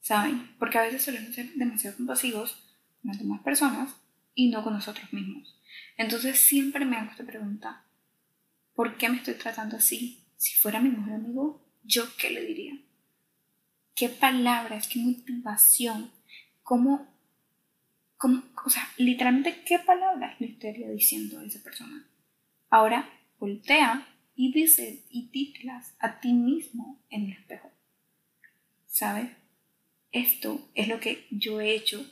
¿Saben? 0.00 0.56
Porque 0.58 0.78
a 0.78 0.82
veces 0.82 1.02
solemos 1.02 1.34
ser 1.34 1.52
demasiado 1.56 1.98
compasivos 1.98 2.54
con 3.02 3.10
las 3.10 3.18
demás 3.18 3.42
personas 3.42 3.94
y 4.34 4.48
no 4.48 4.64
con 4.64 4.72
nosotros 4.72 5.12
mismos. 5.12 5.60
Entonces 5.98 6.38
siempre 6.38 6.86
me 6.86 6.96
hago 6.96 7.10
esta 7.10 7.26
pregunta, 7.26 7.84
¿Por 8.78 8.96
qué 8.96 9.08
me 9.08 9.16
estoy 9.16 9.34
tratando 9.34 9.76
así? 9.76 10.22
Si 10.36 10.54
fuera 10.54 10.78
mi 10.78 10.88
mejor 10.90 11.14
amigo, 11.14 11.66
¿yo 11.82 12.04
qué 12.16 12.30
le 12.30 12.44
diría? 12.44 12.78
¿Qué 13.96 14.08
palabras, 14.08 14.86
qué 14.86 15.00
motivación? 15.00 16.12
¿Cómo, 16.62 17.12
cómo 18.16 18.44
o 18.64 18.70
sea, 18.70 18.88
literalmente 18.96 19.64
qué 19.66 19.80
palabras 19.80 20.40
le 20.40 20.46
estaría 20.46 20.88
diciendo 20.90 21.40
a 21.40 21.44
esa 21.44 21.60
persona? 21.60 22.08
Ahora, 22.70 23.10
voltea 23.40 24.06
y 24.36 24.52
dice 24.52 25.02
y 25.10 25.26
titlas 25.30 25.96
a 25.98 26.20
ti 26.20 26.32
mismo 26.32 27.02
en 27.10 27.24
el 27.24 27.32
espejo. 27.32 27.72
¿Sabes? 28.86 29.28
Esto 30.12 30.70
es 30.76 30.86
lo 30.86 31.00
que 31.00 31.26
yo 31.32 31.60
he 31.60 31.74
hecho 31.74 32.08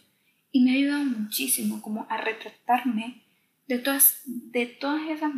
y 0.50 0.64
me 0.64 0.72
ha 0.72 0.74
ayudado 0.74 1.04
muchísimo 1.04 1.80
como 1.80 2.08
a 2.10 2.16
retratarme 2.16 3.22
de 3.68 3.78
todas, 3.78 4.22
de 4.24 4.66
todas 4.66 5.08
esas 5.08 5.32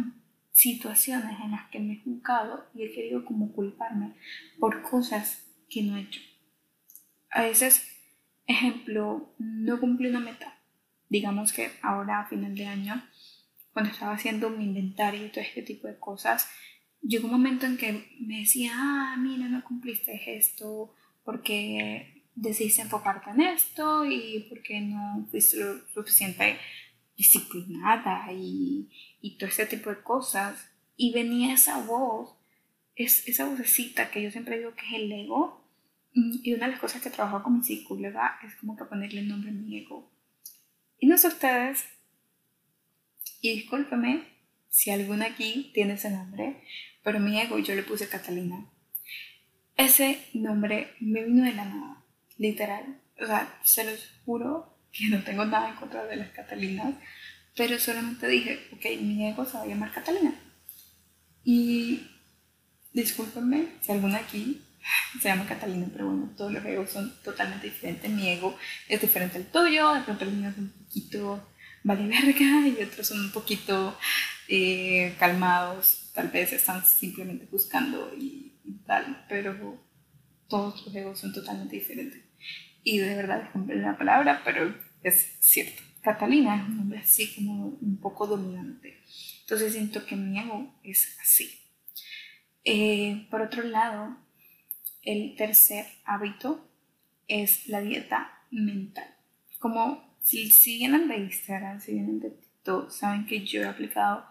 situaciones 0.58 1.38
en 1.40 1.52
las 1.52 1.70
que 1.70 1.78
me 1.78 1.94
he 1.94 2.02
juzgado 2.02 2.66
y 2.74 2.82
he 2.82 2.92
querido 2.92 3.24
como 3.24 3.52
culparme 3.52 4.14
por 4.58 4.82
cosas 4.82 5.46
que 5.70 5.84
no 5.84 5.96
he 5.96 6.00
hecho. 6.00 6.20
A 7.30 7.42
veces, 7.42 7.86
ejemplo, 8.44 9.32
no 9.38 9.78
cumplí 9.78 10.08
una 10.08 10.18
meta. 10.18 10.58
Digamos 11.08 11.52
que 11.52 11.70
ahora 11.80 12.20
a 12.20 12.26
final 12.26 12.56
de 12.56 12.66
año, 12.66 13.04
cuando 13.72 13.92
estaba 13.92 14.14
haciendo 14.14 14.50
mi 14.50 14.64
inventario 14.64 15.26
y 15.26 15.28
todo 15.28 15.42
este 15.42 15.62
tipo 15.62 15.86
de 15.86 15.96
cosas, 16.00 16.50
llegó 17.02 17.26
un 17.26 17.34
momento 17.34 17.64
en 17.64 17.76
que 17.76 18.16
me 18.18 18.40
decía, 18.40 18.72
ah, 18.74 19.16
mira, 19.16 19.48
no 19.48 19.62
cumpliste 19.62 20.36
esto 20.36 20.92
porque 21.22 22.24
decidiste 22.34 22.82
enfocarte 22.82 23.30
en 23.30 23.42
esto 23.42 24.04
y 24.04 24.46
porque 24.48 24.80
no 24.80 25.24
fuiste 25.30 25.58
lo 25.58 25.86
suficiente 25.94 26.58
disciplinada 27.16 28.32
y, 28.32 28.88
y 29.20 29.38
todo 29.38 29.48
ese 29.48 29.66
tipo 29.66 29.90
de 29.90 30.02
cosas. 30.02 30.70
Y 30.96 31.12
venía 31.12 31.54
esa 31.54 31.82
voz, 31.84 32.34
es, 32.96 33.26
esa 33.28 33.46
vocecita 33.46 34.10
que 34.10 34.22
yo 34.22 34.30
siempre 34.30 34.58
digo 34.58 34.74
que 34.74 34.86
es 34.86 34.94
el 34.94 35.12
ego. 35.12 35.64
Mm, 36.14 36.38
y 36.42 36.54
una 36.54 36.66
de 36.66 36.72
las 36.72 36.80
cosas 36.80 37.02
que 37.02 37.10
trabajo 37.10 37.42
con 37.42 37.58
mi 37.58 37.64
psicóloga 37.64 38.38
es 38.44 38.54
como 38.56 38.76
que 38.76 38.84
ponerle 38.84 39.20
el 39.20 39.28
nombre 39.28 39.50
a 39.50 39.54
mi 39.54 39.78
ego. 39.78 40.10
Y 40.98 41.06
no 41.06 41.16
sé 41.16 41.28
ustedes, 41.28 41.84
y 43.40 43.54
discúlpeme 43.54 44.24
si 44.68 44.90
alguna 44.90 45.26
aquí 45.26 45.70
tiene 45.74 45.94
ese 45.94 46.10
nombre, 46.10 46.62
pero 47.02 47.20
mi 47.20 47.40
ego 47.40 47.58
yo 47.58 47.74
le 47.74 47.82
puse 47.82 48.08
Catalina. 48.08 48.66
Ese 49.76 50.20
nombre 50.34 50.94
me 51.00 51.24
vino 51.24 51.44
de 51.44 51.54
la 51.54 51.64
nada, 51.64 52.04
literal. 52.36 53.00
O 53.20 53.26
sea, 53.26 53.58
se 53.62 53.84
los 53.84 54.20
juro 54.24 54.76
que 54.92 55.08
no 55.08 55.22
tengo 55.22 55.44
nada 55.44 55.70
en 55.70 55.76
contra 55.76 56.04
de 56.04 56.16
las 56.16 56.30
Catalinas, 56.30 56.94
pero 57.58 57.76
solamente 57.80 58.28
dije, 58.28 58.68
ok, 58.72 59.02
mi 59.02 59.26
ego 59.26 59.44
se 59.44 59.58
va 59.58 59.64
a 59.64 59.66
llamar 59.66 59.92
Catalina. 59.92 60.32
Y 61.42 62.06
discúlpenme 62.92 63.66
si 63.80 63.90
alguna 63.90 64.18
aquí 64.18 64.62
se 65.20 65.28
llama 65.28 65.44
Catalina, 65.44 65.88
pero 65.92 66.06
bueno, 66.06 66.32
todos 66.36 66.52
los 66.52 66.64
egos 66.64 66.90
son 66.90 67.12
totalmente 67.24 67.66
diferentes. 67.66 68.08
Mi 68.08 68.28
ego 68.28 68.56
es 68.88 69.00
diferente 69.00 69.38
al 69.38 69.46
tuyo, 69.46 69.92
de 69.92 70.02
pronto 70.02 70.24
mío 70.26 70.48
es 70.48 70.56
un 70.56 70.70
poquito 70.70 71.48
vale 71.82 72.06
verga 72.06 72.68
y 72.68 72.82
otros 72.82 73.08
son 73.08 73.20
un 73.20 73.32
poquito 73.32 73.98
eh, 74.46 75.14
calmados, 75.18 76.12
tal 76.14 76.28
vez 76.28 76.52
están 76.52 76.84
simplemente 76.86 77.48
buscando 77.50 78.14
y, 78.16 78.60
y, 78.64 78.72
tal, 78.86 79.24
pero 79.28 79.82
todos 80.48 80.86
los 80.86 80.94
egos 80.94 81.18
son 81.18 81.32
totalmente 81.32 81.74
diferentes. 81.74 82.22
Y 82.84 82.98
de 82.98 83.16
verdad, 83.16 83.50
es 83.68 83.76
la 83.78 83.98
palabra, 83.98 84.42
pero 84.44 84.72
es 85.02 85.38
cierto. 85.40 85.87
Catalina 86.02 86.56
es 86.56 86.68
un 86.68 86.76
nombre 86.76 86.98
así 86.98 87.34
como 87.34 87.66
un 87.66 87.98
poco 88.00 88.26
dominante. 88.26 89.02
Entonces 89.42 89.72
siento 89.72 90.04
que 90.06 90.16
mi 90.16 90.38
ego 90.38 90.74
es 90.82 91.16
así. 91.20 91.50
Eh, 92.64 93.26
por 93.30 93.42
otro 93.42 93.62
lado, 93.62 94.16
el 95.02 95.36
tercer 95.36 95.86
hábito 96.04 96.68
es 97.26 97.68
la 97.68 97.80
dieta 97.80 98.42
mental. 98.50 99.14
Como 99.58 100.16
si, 100.22 100.50
si 100.50 100.78
vienen 100.78 101.08
de 101.08 101.16
Instagram, 101.16 101.80
si 101.80 101.92
vienen 101.92 102.20
de 102.20 102.30
TikTok, 102.30 102.90
saben 102.90 103.26
que 103.26 103.44
yo 103.44 103.62
he 103.62 103.66
aplicado 103.66 104.24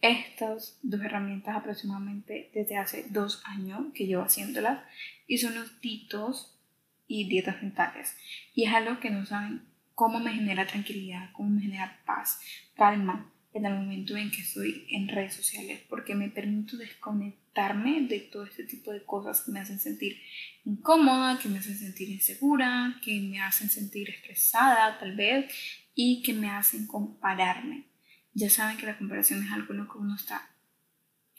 estas 0.00 0.78
dos 0.82 1.00
herramientas 1.00 1.56
aproximadamente 1.56 2.50
desde 2.54 2.76
hace 2.76 3.06
dos 3.08 3.42
años 3.46 3.86
que 3.94 4.06
llevo 4.06 4.22
haciéndolas 4.22 4.80
y 5.26 5.38
son 5.38 5.54
los 5.54 5.80
titos 5.80 6.58
y 7.06 7.28
dietas 7.28 7.62
mentales. 7.62 8.16
Y 8.54 8.64
es 8.64 8.74
algo 8.74 9.00
que 9.00 9.10
no 9.10 9.24
saben 9.26 9.62
cómo 9.94 10.20
me 10.20 10.32
genera 10.32 10.66
tranquilidad, 10.66 11.30
cómo 11.32 11.50
me 11.50 11.62
genera 11.62 12.00
paz, 12.04 12.40
calma 12.74 13.30
en 13.54 13.66
el 13.66 13.74
momento 13.74 14.16
en 14.16 14.32
que 14.32 14.40
estoy 14.40 14.84
en 14.90 15.08
redes 15.08 15.34
sociales, 15.34 15.80
porque 15.88 16.16
me 16.16 16.28
permito 16.28 16.76
desconectarme 16.76 18.02
de 18.08 18.18
todo 18.18 18.44
este 18.44 18.64
tipo 18.64 18.90
de 18.90 19.04
cosas 19.04 19.42
que 19.42 19.52
me 19.52 19.60
hacen 19.60 19.78
sentir 19.78 20.20
incómoda, 20.64 21.38
que 21.38 21.48
me 21.48 21.58
hacen 21.58 21.78
sentir 21.78 22.10
insegura, 22.10 22.98
que 23.02 23.20
me 23.20 23.40
hacen 23.40 23.70
sentir 23.70 24.10
estresada 24.10 24.98
tal 24.98 25.14
vez 25.14 25.54
y 25.94 26.22
que 26.22 26.32
me 26.32 26.50
hacen 26.50 26.88
compararme. 26.88 27.84
Ya 28.32 28.50
saben 28.50 28.76
que 28.76 28.86
la 28.86 28.98
comparación 28.98 29.44
es 29.44 29.52
algo 29.52 29.72
en 29.72 29.80
lo 29.80 29.88
que 29.88 29.98
uno 29.98 30.16
está 30.16 30.50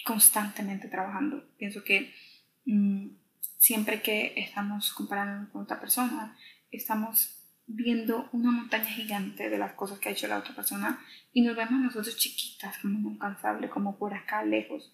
constantemente 0.05 0.87
trabajando. 0.87 1.49
Pienso 1.57 1.83
que 1.83 2.13
mm, 2.65 3.07
siempre 3.57 4.01
que 4.01 4.33
estamos 4.37 4.93
comparando 4.93 5.51
con 5.51 5.63
otra 5.63 5.81
persona, 5.81 6.37
estamos 6.71 7.34
viendo 7.67 8.29
una 8.31 8.51
montaña 8.51 8.85
gigante 8.85 9.49
de 9.49 9.57
las 9.57 9.73
cosas 9.73 9.99
que 9.99 10.09
ha 10.09 10.11
hecho 10.11 10.27
la 10.27 10.37
otra 10.37 10.55
persona 10.55 11.03
y 11.33 11.41
nos 11.41 11.55
vemos 11.55 11.81
nosotros 11.81 12.17
chiquitas, 12.17 12.77
como 12.77 12.99
inalcanzable, 12.99 13.69
como 13.69 13.97
por 13.97 14.13
acá 14.13 14.43
lejos. 14.43 14.91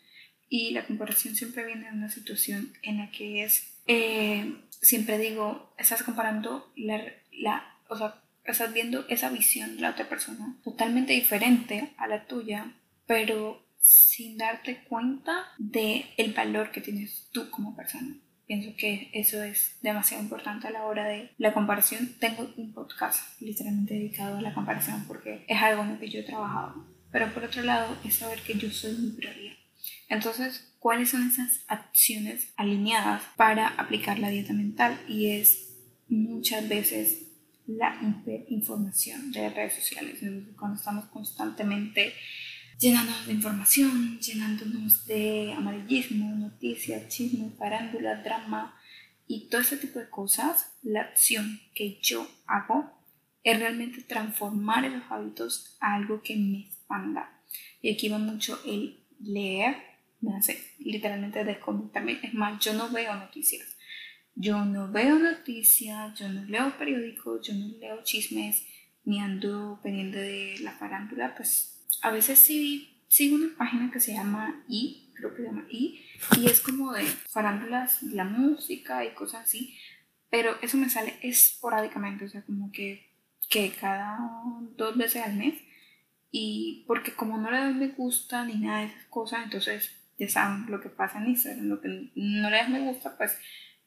Y 0.50 0.72
la 0.72 0.86
comparación 0.86 1.36
siempre 1.36 1.66
viene 1.66 1.88
en 1.88 1.98
una 1.98 2.10
situación 2.10 2.74
en 2.82 2.98
la 2.98 3.12
que 3.12 3.44
es, 3.44 3.82
eh, 3.88 4.58
siempre 4.70 5.18
digo, 5.18 5.74
estás 5.78 6.04
comparando 6.04 6.72
la, 6.76 7.02
la, 7.32 7.78
o 7.90 7.96
sea, 7.96 8.22
estás 8.44 8.74
viendo 8.74 9.06
esa 9.08 9.30
visión 9.30 9.76
de 9.76 9.82
la 9.82 9.92
otra 9.92 10.10
persona 10.10 10.58
totalmente 10.64 11.14
diferente 11.14 11.94
a 11.98 12.08
la 12.08 12.26
tuya, 12.26 12.74
pero 13.06 13.66
sin 13.80 14.38
darte 14.38 14.84
cuenta 14.84 15.46
de 15.58 16.06
el 16.18 16.34
valor 16.34 16.72
que 16.72 16.82
tienes 16.82 17.30
tú 17.32 17.50
como 17.50 17.76
persona 17.76 18.18
pienso 18.52 18.76
que 18.76 19.10
eso 19.14 19.42
es 19.42 19.78
demasiado 19.82 20.22
importante 20.22 20.68
a 20.68 20.72
la 20.72 20.84
hora 20.84 21.08
de 21.08 21.30
la 21.38 21.54
comparación. 21.54 22.18
Tengo 22.20 22.54
un 22.58 22.74
podcast 22.74 23.40
literalmente 23.42 23.94
dedicado 23.94 24.40
a 24.40 24.42
la 24.42 24.54
comparación 24.54 25.06
porque 25.08 25.46
es 25.48 25.62
algo 25.62 25.84
en 25.84 25.94
lo 25.94 26.00
que 26.02 26.10
yo 26.10 26.20
he 26.20 26.24
trabajado. 26.24 26.86
Pero 27.14 27.34
por 27.34 27.46
otro 27.46 27.64
lado 27.64 27.96
es 28.04 28.16
saber 28.16 28.42
que 28.42 28.56
yo 28.56 28.70
soy 28.70 28.92
mi 28.98 29.12
prioridad. 29.12 29.54
Entonces, 30.10 30.76
¿cuáles 30.80 31.12
son 31.12 31.30
esas 31.30 31.64
acciones 31.70 32.52
alineadas 32.58 33.24
para 33.38 33.70
aplicar 33.70 34.20
la 34.20 34.28
dieta 34.28 34.52
mental? 34.52 35.00
Y 35.08 35.30
es 35.30 35.70
muchas 36.10 36.68
veces 36.68 37.28
la 37.68 37.98
información 38.50 39.32
de 39.32 39.50
redes 39.50 39.76
sociales. 39.76 40.20
Cuando 40.60 40.78
estamos 40.78 41.06
constantemente 41.06 42.14
llenándonos 42.82 43.28
de 43.28 43.34
información, 43.34 44.20
llenándonos 44.20 45.06
de 45.06 45.54
amarillismo, 45.54 46.36
noticias, 46.36 47.08
chisme, 47.10 47.52
parándula, 47.58 48.16
drama 48.24 48.76
y 49.28 49.48
todo 49.50 49.62
ese 49.62 49.78
tipo 49.78 50.00
de 50.00 50.10
cosas, 50.10 50.74
la 50.82 51.02
acción 51.02 51.62
que 51.76 52.00
yo 52.02 52.28
hago 52.48 52.92
es 53.44 53.60
realmente 53.60 54.02
transformar 54.02 54.84
esos 54.84 55.04
hábitos 55.12 55.78
a 55.80 55.94
algo 55.94 56.24
que 56.24 56.36
me 56.36 56.62
expanda. 56.62 57.40
Y 57.84 57.94
aquí 57.94 58.10
va 58.10 58.18
mucho 58.18 58.60
el 58.66 59.00
leer, 59.20 59.76
me 60.20 60.36
hace 60.36 60.60
literalmente 60.80 61.44
desconectarme. 61.44 62.20
Es 62.24 62.34
más, 62.34 62.64
yo 62.64 62.74
no 62.74 62.90
veo 62.90 63.16
noticias. 63.16 63.78
Yo 64.34 64.66
no 64.66 64.92
veo 64.92 65.20
noticias, 65.20 66.18
yo 66.18 66.30
no 66.30 66.44
leo 66.46 66.76
periódicos, 66.80 67.48
yo 67.48 67.54
no 67.54 67.78
leo 67.78 68.04
chismes, 68.04 68.66
ni 69.04 69.20
ando 69.20 69.80
pendiente 69.84 70.20
de 70.20 70.60
la 70.62 70.72
farándula, 70.72 71.36
pues 71.36 71.71
a 72.02 72.12
veces 72.12 72.40
sí 72.40 73.04
sigo 73.08 73.36
una 73.36 73.56
página 73.58 73.92
que 73.92 74.00
se 74.00 74.14
llama 74.14 74.64
I, 74.68 75.12
creo 75.16 75.32
que 75.36 75.42
se 75.42 75.48
llama 75.48 75.66
I, 75.70 76.02
y 76.38 76.46
es 76.48 76.62
como 76.62 76.94
de 76.94 77.04
farándulas, 77.04 78.04
la 78.04 78.24
música 78.24 79.04
y 79.06 79.14
cosas 79.14 79.44
así, 79.44 79.78
pero 80.30 80.56
eso 80.62 80.78
me 80.78 80.90
sale 80.90 81.18
esporádicamente, 81.22 82.26
o 82.26 82.30
sea, 82.30 82.42
como 82.44 82.72
que, 82.72 83.10
que 83.50 83.72
cada 83.72 84.18
dos 84.78 84.98
veces 84.98 85.24
al 85.24 85.36
mes, 85.36 85.56
y 86.32 86.86
porque 86.88 87.14
como 87.14 87.38
no 87.38 87.52
le 87.52 87.60
doy 87.60 87.74
me 87.74 87.88
gusta 87.90 88.46
ni 88.46 88.56
nada 88.56 88.80
de 88.80 88.86
esas 88.88 89.06
cosas, 89.06 89.44
entonces 89.44 89.92
ya 90.18 90.30
saben 90.30 90.72
lo 90.72 90.80
que 90.80 90.90
pasa 90.90 91.20
en 91.20 91.32
Instagram, 91.32 91.68
lo 91.68 91.82
que 91.82 92.12
no 92.16 92.50
le 92.50 92.58
das 92.58 92.70
me 92.70 92.80
gusta, 92.80 93.18
pues 93.18 93.38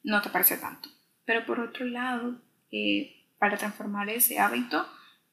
no 0.02 0.20
te 0.20 0.28
parece 0.28 0.58
tanto. 0.58 0.90
Pero 1.24 1.46
por 1.46 1.60
otro 1.60 1.86
lado, 1.86 2.42
eh, 2.70 3.24
para 3.38 3.56
transformar 3.56 4.10
ese 4.10 4.38
hábito, 4.38 4.86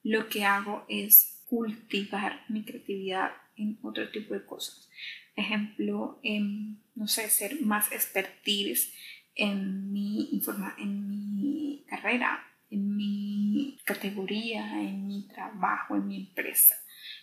lo 0.03 0.29
que 0.29 0.45
hago 0.45 0.85
es 0.87 1.40
cultivar 1.51 2.45
mi 2.47 2.63
creatividad 2.63 3.31
en 3.57 3.77
otro 3.81 4.09
tipo 4.09 4.33
de 4.33 4.45
cosas. 4.45 4.89
Ejemplo, 5.35 6.17
en, 6.23 6.81
no 6.95 7.09
sé, 7.09 7.29
ser 7.29 7.61
más 7.61 7.91
expertise 7.91 8.93
en 9.35 9.91
mi, 9.91 10.29
informa 10.31 10.73
en 10.77 11.09
mi 11.09 11.83
carrera, 11.89 12.41
en 12.69 12.95
mi 12.95 13.77
categoría, 13.83 14.81
en 14.81 15.05
mi 15.05 15.27
trabajo, 15.27 15.97
en 15.97 16.07
mi 16.07 16.17
empresa. 16.21 16.73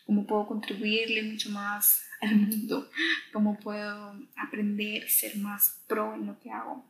Cómo 0.04 0.26
puedo 0.26 0.46
contribuirle 0.46 1.22
mucho 1.22 1.48
más 1.48 2.04
al 2.20 2.36
mundo, 2.36 2.90
cómo 3.32 3.58
puedo 3.58 4.14
aprender, 4.36 5.08
ser 5.08 5.38
más 5.38 5.86
pro 5.88 6.14
en 6.14 6.26
lo 6.26 6.38
que 6.38 6.50
hago. 6.50 6.84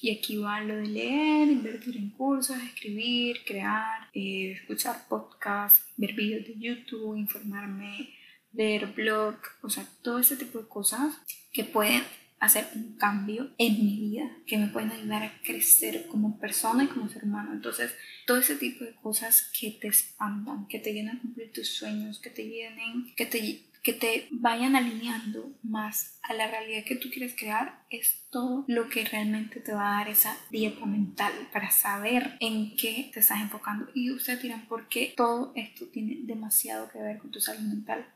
Y 0.00 0.16
aquí 0.16 0.36
va 0.36 0.60
lo 0.60 0.76
de 0.76 0.86
leer, 0.86 1.48
invertir 1.48 1.96
en 1.96 2.10
cursos, 2.10 2.56
escribir, 2.62 3.38
crear, 3.44 4.08
eh, 4.14 4.52
escuchar 4.52 5.08
podcasts, 5.08 5.92
ver 5.96 6.14
videos 6.14 6.46
de 6.46 6.58
YouTube, 6.58 7.16
informarme, 7.16 8.08
leer 8.52 8.86
blog, 8.94 9.36
o 9.62 9.68
sea, 9.68 9.84
todo 10.02 10.18
ese 10.18 10.36
tipo 10.36 10.58
de 10.58 10.68
cosas 10.68 11.14
que 11.52 11.64
pueden 11.64 12.02
hacer 12.40 12.68
un 12.74 12.96
cambio 12.96 13.50
en 13.58 13.74
mi 13.84 13.98
vida, 13.98 14.30
que 14.46 14.58
me 14.58 14.68
pueden 14.68 14.92
ayudar 14.92 15.24
a 15.24 15.42
crecer 15.42 16.06
como 16.06 16.38
persona 16.38 16.84
y 16.84 16.86
como 16.86 17.08
ser 17.08 17.24
humano. 17.24 17.52
Entonces, 17.52 17.94
todo 18.26 18.38
ese 18.38 18.56
tipo 18.56 18.84
de 18.84 18.94
cosas 18.94 19.50
que 19.58 19.72
te 19.72 19.88
expandan, 19.88 20.68
que 20.68 20.78
te 20.78 20.92
llenan 20.92 21.16
a 21.16 21.20
cumplir 21.20 21.52
tus 21.52 21.68
sueños, 21.68 22.20
que 22.20 22.30
te 22.30 22.44
llenen, 22.44 23.12
que 23.16 23.26
te 23.26 23.67
que 23.82 23.92
te 23.92 24.28
vayan 24.30 24.76
alineando 24.76 25.52
más 25.62 26.18
a 26.22 26.34
la 26.34 26.48
realidad 26.48 26.84
que 26.84 26.96
tú 26.96 27.10
quieres 27.10 27.34
crear 27.36 27.84
es 27.90 28.26
todo 28.30 28.64
lo 28.68 28.88
que 28.88 29.04
realmente 29.04 29.60
te 29.60 29.72
va 29.72 29.92
a 29.92 29.98
dar 29.98 30.08
esa 30.08 30.36
dieta 30.50 30.84
mental 30.86 31.32
para 31.52 31.70
saber 31.70 32.36
en 32.40 32.76
qué 32.76 33.10
te 33.12 33.20
estás 33.20 33.40
enfocando. 33.40 33.88
Y 33.94 34.10
ustedes 34.10 34.42
dirán, 34.42 34.66
¿por 34.66 34.88
qué 34.88 35.14
todo 35.16 35.52
esto 35.54 35.86
tiene 35.86 36.18
demasiado 36.22 36.90
que 36.90 36.98
ver 36.98 37.18
con 37.18 37.30
tu 37.30 37.40
salud 37.40 37.62
mental? 37.62 38.06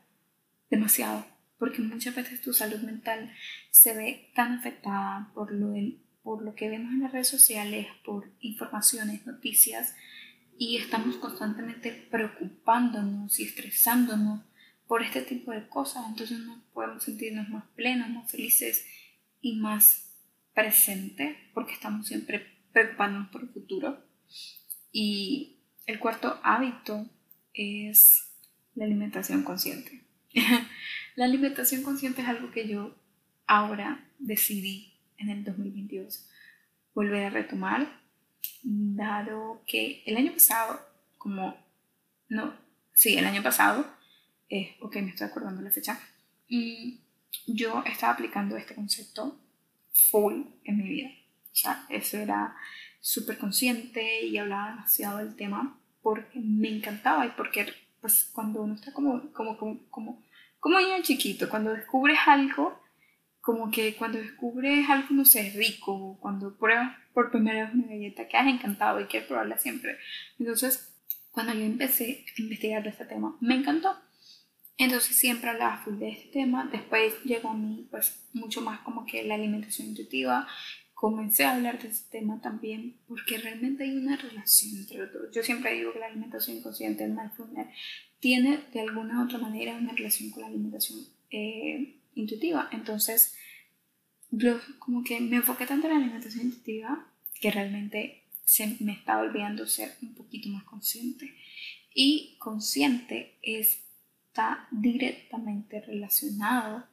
Demasiado. 0.69 1.25
Porque 1.57 1.81
muchas 1.81 2.15
veces 2.15 2.41
tu 2.41 2.53
salud 2.53 2.81
mental 2.81 3.33
se 3.71 3.93
ve 3.93 4.31
tan 4.35 4.53
afectada 4.53 5.31
por 5.33 5.51
lo, 5.51 5.73
por 6.21 6.43
lo 6.43 6.55
que 6.55 6.69
vemos 6.69 6.91
en 6.91 7.01
las 7.03 7.11
redes 7.11 7.29
sociales, 7.29 7.87
por 8.03 8.31
informaciones, 8.41 9.25
noticias, 9.25 9.95
y 10.57 10.77
estamos 10.77 11.17
constantemente 11.17 11.91
preocupándonos 12.11 13.39
y 13.39 13.43
estresándonos 13.43 14.41
por 14.93 15.01
este 15.01 15.23
tipo 15.23 15.51
de 15.51 15.67
cosas, 15.69 16.05
entonces 16.07 16.37
no 16.41 16.63
podemos 16.71 17.03
sentirnos 17.03 17.49
más 17.49 17.63
plenos, 17.75 18.11
más 18.11 18.29
felices 18.29 18.85
y 19.41 19.55
más 19.55 20.19
presentes 20.53 21.35
porque 21.55 21.73
estamos 21.73 22.07
siempre 22.07 22.45
preocupándonos 22.71 23.29
por 23.29 23.41
el 23.41 23.49
futuro. 23.49 24.05
Y 24.91 25.63
el 25.87 25.97
cuarto 25.97 26.39
hábito 26.43 27.09
es 27.55 28.35
la 28.75 28.85
alimentación 28.85 29.41
consciente. 29.41 30.03
la 31.15 31.25
alimentación 31.25 31.81
consciente 31.81 32.21
es 32.21 32.27
algo 32.27 32.51
que 32.51 32.67
yo 32.67 32.95
ahora 33.47 34.07
decidí 34.19 34.99
en 35.17 35.31
el 35.31 35.43
2022 35.43 36.29
volver 36.93 37.25
a 37.25 37.29
retomar, 37.31 37.99
dado 38.61 39.63
que 39.65 40.03
el 40.05 40.17
año 40.17 40.33
pasado, 40.33 40.79
como, 41.17 41.57
no, 42.29 42.53
sí, 42.93 43.17
el 43.17 43.25
año 43.25 43.41
pasado, 43.41 44.02
eh, 44.53 44.77
ok, 44.81 44.97
me 44.97 45.09
estoy 45.09 45.25
acordando 45.25 45.63
la 45.63 45.71
fecha, 45.71 45.99
y 46.47 47.01
yo 47.47 47.83
estaba 47.87 48.13
aplicando 48.13 48.55
este 48.55 48.75
concepto 48.75 49.39
full 50.11 50.43
en 50.63 50.77
mi 50.77 50.87
vida. 50.87 51.09
O 51.51 51.55
sea, 51.55 51.85
eso 51.89 52.17
era 52.17 52.55
súper 52.99 53.39
consciente 53.39 54.23
y 54.23 54.37
hablaba 54.37 54.69
demasiado 54.69 55.17
del 55.17 55.35
tema 55.35 55.79
porque 56.03 56.39
me 56.39 56.69
encantaba 56.69 57.25
y 57.25 57.29
porque 57.29 57.65
pues 57.99 58.29
cuando 58.31 58.61
uno 58.61 58.75
está 58.75 58.93
como, 58.93 59.31
como, 59.33 59.57
como, 59.57 59.79
como, 59.89 60.23
como 60.59 60.79
niño 60.79 61.01
chiquito, 61.01 61.49
cuando 61.49 61.73
descubres 61.73 62.19
algo, 62.27 62.79
como 63.41 63.71
que 63.71 63.95
cuando 63.95 64.19
descubres 64.19 64.87
algo, 64.87 65.07
no 65.11 65.25
sé, 65.25 65.51
rico, 65.55 66.19
cuando 66.21 66.55
pruebas 66.55 66.95
por 67.13 67.31
primera 67.31 67.65
vez 67.65 67.73
una 67.73 67.87
galleta 67.87 68.27
que 68.27 68.37
has 68.37 68.47
encantado 68.47 69.01
y 69.01 69.05
quieres 69.05 69.27
probarla 69.27 69.57
siempre. 69.57 69.97
Entonces, 70.37 70.93
cuando 71.31 71.53
yo 71.53 71.61
empecé 71.61 72.25
a 72.37 72.41
investigar 72.41 72.83
de 72.83 72.89
este 72.89 73.05
tema, 73.05 73.35
me 73.41 73.55
encantó. 73.55 73.97
Entonces 74.77 75.15
siempre 75.15 75.49
hablaba 75.49 75.77
full 75.77 75.97
de 75.99 76.09
este 76.09 76.29
tema. 76.29 76.69
Después 76.71 77.13
llegó 77.23 77.49
a 77.49 77.53
mí 77.53 77.87
pues 77.91 78.27
mucho 78.33 78.61
más 78.61 78.79
como 78.81 79.05
que 79.05 79.23
la 79.23 79.35
alimentación 79.35 79.89
intuitiva. 79.89 80.47
Comencé 80.93 81.43
a 81.43 81.55
hablar 81.55 81.81
de 81.81 81.89
este 81.89 82.19
tema 82.19 82.41
también 82.41 82.97
porque 83.07 83.37
realmente 83.37 83.83
hay 83.83 83.95
una 83.97 84.15
relación 84.15 84.77
entre 84.77 84.97
los 84.99 85.13
dos. 85.13 85.31
Yo 85.33 85.43
siempre 85.43 85.73
digo 85.73 85.93
que 85.93 85.99
la 85.99 86.07
alimentación 86.07 86.61
consciente, 86.61 87.03
el 87.03 87.11
mindfulness, 87.11 87.67
tiene 88.19 88.59
de 88.71 88.81
alguna 88.81 89.19
u 89.19 89.25
otra 89.25 89.37
manera 89.37 89.75
una 89.75 89.93
relación 89.93 90.31
con 90.31 90.41
la 90.41 90.47
alimentación 90.47 90.99
eh, 91.29 91.99
intuitiva. 92.15 92.69
Entonces, 92.71 93.35
yo 94.31 94.59
como 94.79 95.03
que 95.03 95.19
me 95.19 95.37
enfoqué 95.37 95.65
tanto 95.65 95.87
en 95.87 95.93
la 95.93 95.99
alimentación 95.99 96.45
intuitiva 96.45 97.07
que 97.39 97.51
realmente 97.51 98.23
se 98.45 98.77
me 98.79 98.93
estaba 98.93 99.21
olvidando 99.21 99.67
ser 99.67 99.91
un 100.01 100.15
poquito 100.15 100.49
más 100.49 100.63
consciente. 100.63 101.35
Y 101.93 102.37
consciente 102.39 103.37
es 103.41 103.82
está 104.33 104.67
directamente 104.71 105.79
relacionado 105.81 106.87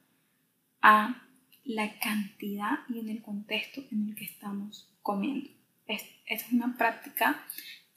a 0.79 1.23
la 1.63 1.97
cantidad 1.97 2.81
y 2.87 2.99
en 2.99 3.09
el 3.09 3.23
contexto 3.23 3.81
en 3.91 4.09
el 4.09 4.15
que 4.15 4.25
estamos 4.25 4.93
comiendo. 5.01 5.49
Esta 5.87 6.07
es 6.27 6.51
una 6.51 6.77
práctica 6.77 7.43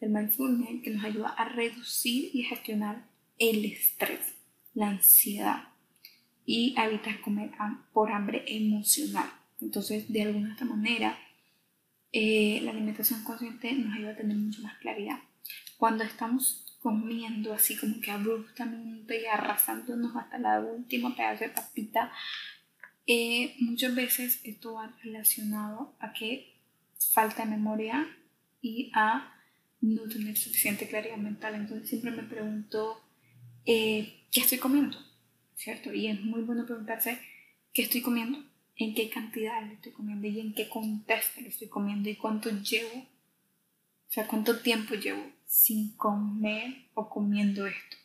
del 0.01 0.13
mindfulness 0.13 0.83
que 0.83 0.91
nos 0.91 1.05
ayuda 1.05 1.29
a 1.29 1.45
reducir 1.45 2.31
y 2.33 2.45
gestionar 2.45 3.07
el 3.39 3.67
estrés, 3.67 4.35
la 4.73 4.89
ansiedad 4.89 5.69
y 6.47 6.75
evitar 6.79 7.21
comer 7.21 7.51
por 7.93 8.13
hambre 8.13 8.45
emocional. 8.47 9.31
Entonces, 9.61 10.11
de 10.11 10.23
alguna 10.23 10.57
manera, 10.65 11.19
eh, 12.13 12.61
la 12.63 12.71
alimentación 12.71 13.23
consciente 13.25 13.75
nos 13.75 13.95
ayuda 13.95 14.13
a 14.13 14.17
tener 14.17 14.39
mucho 14.39 14.63
más 14.63 14.79
claridad. 14.79 15.19
Cuando 15.77 16.03
estamos 16.03 16.64
comiendo 16.85 17.55
así 17.55 17.79
como 17.79 17.99
que 18.03 18.11
abruptamente 18.11 19.23
y 19.23 19.25
arrasándonos 19.25 20.15
hasta 20.15 20.37
la 20.37 20.61
última 20.61 21.17
pedazo 21.17 21.45
de 21.45 21.49
papita, 21.49 22.13
eh, 23.07 23.57
muchas 23.59 23.95
veces 23.95 24.43
esto 24.45 24.75
va 24.75 24.95
relacionado 25.03 25.97
a 25.99 26.13
que 26.13 26.59
falta 27.15 27.47
memoria 27.47 28.07
y 28.61 28.91
a 28.93 29.35
no 29.81 30.03
tener 30.03 30.37
suficiente 30.37 30.87
claridad 30.87 31.17
mental. 31.17 31.55
Entonces 31.55 31.89
siempre 31.89 32.11
me 32.11 32.25
pregunto, 32.25 33.01
eh, 33.65 34.27
¿qué 34.31 34.43
estoy 34.43 34.59
comiendo? 34.59 34.99
¿Cierto? 35.57 35.91
Y 35.91 36.09
es 36.09 36.21
muy 36.21 36.43
bueno 36.43 36.67
preguntarse, 36.67 37.19
¿qué 37.73 37.81
estoy 37.81 38.03
comiendo? 38.03 38.45
en 38.77 38.95
qué 38.95 39.09
cantidad 39.09 39.65
lo 39.65 39.73
estoy 39.73 39.93
comiendo 39.93 40.27
y 40.27 40.41
en 40.41 40.53
qué 40.53 40.69
contexto 40.69 41.41
lo 41.41 41.49
estoy 41.49 41.69
comiendo 41.69 42.11
y 42.11 42.17
cuánto 42.17 42.51
llevo, 42.51 43.07
sea, 44.15 44.27
cuánto 44.27 44.61
tiempo 44.61 44.95
llevo 44.95 45.23
sin 45.47 45.97
comer 45.97 46.89
o 46.95 47.09
comiendo 47.09 47.67
esto. 47.67 47.97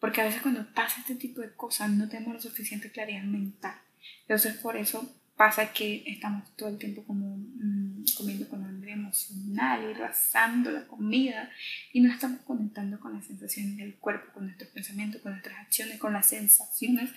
Porque 0.00 0.20
a 0.20 0.24
veces 0.24 0.42
cuando 0.42 0.72
pasa 0.72 1.00
este 1.00 1.16
tipo 1.16 1.40
de 1.40 1.54
cosas 1.54 1.90
no 1.90 2.08
tenemos 2.08 2.34
la 2.34 2.40
suficiente 2.40 2.90
claridad 2.90 3.24
mental. 3.24 3.76
Entonces 4.22 4.54
por 4.54 4.76
eso 4.76 5.14
pasa 5.36 5.72
que 5.72 6.02
estamos 6.06 6.54
todo 6.56 6.68
el 6.68 6.78
tiempo 6.78 7.04
como 7.04 7.36
mm, 7.36 8.04
comiendo 8.16 8.48
con 8.48 8.64
hambre 8.64 8.92
emocional 8.92 9.88
y 9.88 9.94
rasando 9.94 10.70
la 10.72 10.86
comida 10.86 11.50
y 11.92 12.00
no 12.00 12.12
estamos 12.12 12.40
conectando 12.40 12.98
con 12.98 13.14
las 13.14 13.26
sensaciones 13.26 13.76
del 13.76 13.94
cuerpo, 13.96 14.32
con 14.32 14.46
nuestros 14.46 14.70
pensamientos, 14.70 15.22
con 15.22 15.32
nuestras 15.32 15.58
acciones, 15.60 15.98
con 15.98 16.12
las 16.12 16.26
sensaciones 16.26 17.10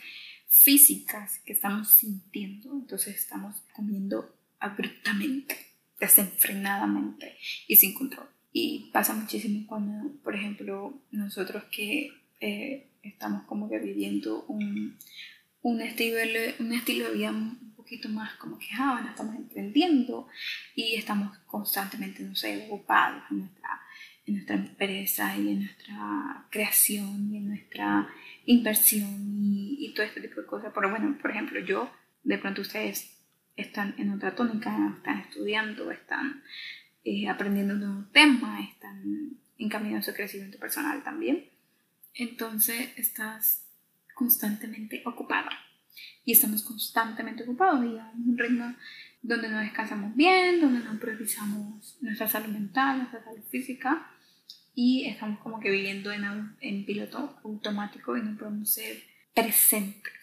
físicas 0.48 1.40
que 1.46 1.54
estamos 1.54 1.96
sintiendo. 1.96 2.74
Entonces 2.74 3.16
estamos 3.16 3.56
comiendo 3.74 4.38
abruptamente, 4.60 5.58
desenfrenadamente 6.02 7.38
y 7.68 7.76
sin 7.78 7.94
control. 7.94 8.28
Y 8.52 8.90
pasa 8.92 9.14
muchísimo 9.14 9.66
cuando, 9.68 10.12
por 10.24 10.36
ejemplo, 10.36 11.00
nosotros 11.12 11.64
que 11.72 12.12
eh, 12.42 12.90
estamos 13.04 13.44
como 13.44 13.70
que 13.70 13.80
viviendo 13.80 14.44
un, 14.48 14.98
un, 15.62 15.82
estilo, 15.82 16.18
un 16.60 16.74
estilo 16.74 17.08
de 17.08 17.14
vida 17.14 17.32
un 17.32 17.74
poquito 17.76 18.10
más 18.10 18.34
como 18.34 18.58
que, 18.58 18.66
ah, 18.74 19.06
estamos 19.10 19.36
emprendiendo 19.36 20.28
y 20.76 20.96
estamos 20.96 21.38
constantemente, 21.46 22.24
no 22.24 22.36
sé, 22.36 22.66
ocupados 22.66 23.24
en 23.30 23.40
nuestra, 23.40 23.82
en 24.26 24.34
nuestra 24.34 24.56
empresa 24.56 25.38
y 25.38 25.50
en 25.50 25.60
nuestra 25.60 26.48
creación 26.50 27.30
y 27.32 27.38
en 27.38 27.48
nuestra 27.48 28.10
inversión 28.46 29.38
y, 29.40 29.86
y 29.86 29.94
todo 29.94 30.06
este 30.06 30.20
tipo 30.20 30.42
de 30.42 30.48
cosas. 30.48 30.72
Pero 30.74 30.90
bueno, 30.90 31.16
por 31.22 31.30
ejemplo, 31.30 31.60
yo, 31.60 31.90
de 32.24 32.38
pronto 32.40 32.62
ustedes 32.62 33.21
están 33.56 33.96
en 33.98 34.12
otra 34.12 34.36
tónica, 34.36 34.96
están 34.98 35.20
estudiando, 35.20 35.92
están 35.92 36.44
eh, 37.04 37.28
aprendiendo 37.28 37.74
un 37.74 37.80
nuevo 37.80 38.06
tema, 38.12 38.62
están 38.62 39.38
encaminando 39.58 40.04
su 40.06 40.14
crecimiento 40.14 40.58
personal 40.60 41.04
también. 41.04 41.50
Entonces 42.14 42.90
estás 42.98 43.68
constantemente 44.14 45.02
ocupada 45.06 45.50
y 46.26 46.34
estamos 46.34 46.64
constantemente 46.64 47.44
ocupados 47.44 47.84
y 47.86 47.98
a 47.98 48.12
un 48.14 48.38
ritmo 48.38 48.76
donde 49.22 49.50
no 49.50 49.60
descansamos 49.60 50.16
bien, 50.16 50.62
donde 50.62 50.80
no 50.80 51.00
priorizamos 51.00 51.98
nuestra 52.02 52.28
salud 52.28 52.50
mental, 52.50 52.98
nuestra 52.98 53.24
salud 53.24 53.44
física 53.50 54.12
y 54.74 55.06
estamos 55.06 55.40
como 55.40 55.60
que 55.60 55.70
viviendo 55.70 56.12
en, 56.12 56.56
en 56.60 56.86
piloto 56.86 57.40
automático 57.44 58.18
y 58.18 58.22
no 58.22 58.38
podemos 58.38 58.72
ser 58.72 59.04
presentes. 59.34 60.21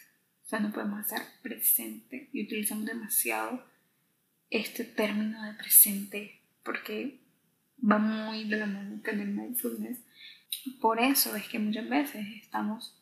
O 0.48 0.50
sea, 0.50 0.61
no 0.61 0.72
podemos 0.72 1.00
estar 1.00 1.20
presentes 1.42 2.30
y 2.32 2.42
utilizamos 2.42 2.87
demasiado 2.87 3.62
este 4.48 4.82
término 4.82 5.44
de 5.44 5.52
presente 5.52 6.40
porque 6.62 7.20
va 7.78 7.98
muy 7.98 8.44
de 8.44 8.56
la 8.56 8.64
mano 8.64 9.02
con 9.04 9.20
el 9.20 9.28
mindfulness. 9.28 9.98
Por 10.80 11.00
eso 11.00 11.37
es 11.37 11.46
que 11.48 11.58
muchas 11.58 11.87
veces 11.90 12.26
estamos 12.42 12.98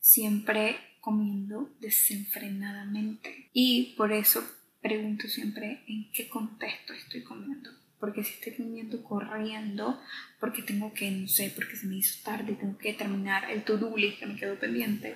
siempre 0.00 0.76
comiendo 1.00 1.74
desenfrenadamente. 1.80 3.48
Y 3.54 3.94
por 3.96 4.12
eso 4.12 4.44
pregunto 4.82 5.28
siempre 5.28 5.82
en 5.88 6.12
qué 6.12 6.28
contexto 6.28 6.92
estoy 6.92 7.22
comiendo. 7.22 7.70
Porque 8.02 8.24
si 8.24 8.32
estoy 8.32 8.54
comiendo 8.54 9.00
corriendo, 9.04 10.00
porque 10.40 10.62
tengo 10.62 10.92
que, 10.92 11.08
no 11.08 11.28
sé, 11.28 11.52
porque 11.54 11.76
se 11.76 11.86
me 11.86 11.98
hizo 11.98 12.20
tarde, 12.24 12.54
tengo 12.54 12.76
que 12.76 12.94
terminar 12.94 13.48
el 13.48 13.62
to-do 13.62 13.96
list 13.96 14.18
que 14.18 14.26
me 14.26 14.34
quedó 14.34 14.58
pendiente. 14.58 15.14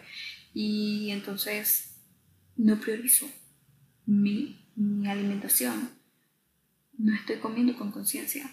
Y 0.55 1.11
entonces 1.11 1.97
no 2.55 2.79
priorizo 2.79 3.29
mi, 4.07 4.71
mi 4.77 5.09
alimentación. 5.09 5.91
No 6.97 7.13
estoy 7.13 7.39
comiendo 7.39 7.77
con 7.77 7.91
conciencia. 7.91 8.49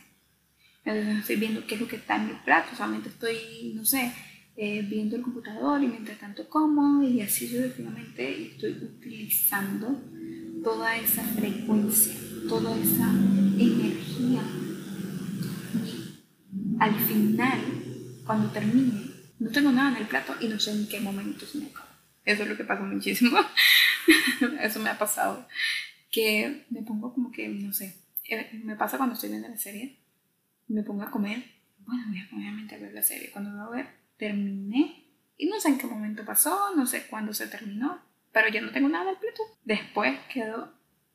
Entonces 0.83 1.13
no 1.13 1.19
estoy 1.19 1.35
viendo 1.35 1.67
qué 1.67 1.75
es 1.75 1.81
lo 1.81 1.87
que 1.87 1.97
está 1.97 2.15
en 2.15 2.29
mi 2.29 2.33
plato. 2.43 2.75
Solamente 2.75 3.09
estoy, 3.09 3.73
no 3.75 3.85
sé, 3.85 4.11
eh, 4.55 4.81
viendo 4.81 5.15
el 5.15 5.21
computador 5.21 5.83
y 5.83 5.89
mientras 5.89 6.17
tanto 6.17 6.49
como 6.49 7.03
y 7.03 7.21
así 7.21 7.47
sucesivamente 7.47 8.47
estoy 8.47 8.71
utilizando 8.71 10.01
toda 10.63 10.97
esa 10.97 11.21
frecuencia, 11.21 12.13
toda 12.47 12.75
esa 12.77 13.09
energía. 13.09 14.41
Y 15.73 16.77
al 16.79 16.95
final, 16.95 17.59
cuando 18.25 18.49
termine, 18.51 19.09
no 19.39 19.49
tengo 19.51 19.71
nada 19.71 19.91
en 19.91 20.03
el 20.03 20.07
plato 20.07 20.35
y 20.39 20.47
no 20.47 20.59
sé 20.59 20.71
en 20.71 20.87
qué 20.87 20.99
momento 20.99 21.45
se 21.45 21.57
me 21.57 21.65
acaba. 21.67 21.89
Eso 22.25 22.43
es 22.43 22.49
lo 22.49 22.57
que 22.57 22.63
pasa 22.63 22.83
muchísimo. 22.83 23.37
Eso 24.61 24.79
me 24.79 24.89
ha 24.89 24.97
pasado. 24.97 25.47
Que 26.11 26.65
me 26.69 26.83
pongo 26.83 27.13
como 27.13 27.31
que, 27.31 27.47
no 27.49 27.73
sé, 27.73 27.97
eh, 28.29 28.49
me 28.63 28.75
pasa 28.75 28.97
cuando 28.97 29.15
estoy 29.15 29.29
viendo 29.29 29.49
la 29.49 29.57
serie, 29.57 29.99
me 30.67 30.83
pongo 30.83 31.03
a 31.03 31.11
comer. 31.11 31.43
Bueno, 31.79 32.03
voy 32.07 32.19
a 32.19 32.29
comer 32.29 32.53
mientras 32.53 32.79
veo 32.79 32.91
la 32.91 33.01
serie. 33.01 33.31
Cuando 33.31 33.51
voy 33.51 33.79
a 33.79 33.83
ver, 33.83 33.93
terminé 34.17 35.03
y 35.37 35.47
no 35.47 35.59
sé 35.59 35.69
en 35.69 35.77
qué 35.77 35.87
momento 35.87 36.23
pasó, 36.23 36.75
no 36.75 36.85
sé 36.85 37.07
cuándo 37.07 37.33
se 37.33 37.47
terminó, 37.47 37.99
pero 38.31 38.49
ya 38.49 38.61
no 38.61 38.71
tengo 38.71 38.89
nada 38.89 39.05
del 39.05 39.17
plato. 39.17 39.41
Después 39.65 40.17
quedó 40.31 40.71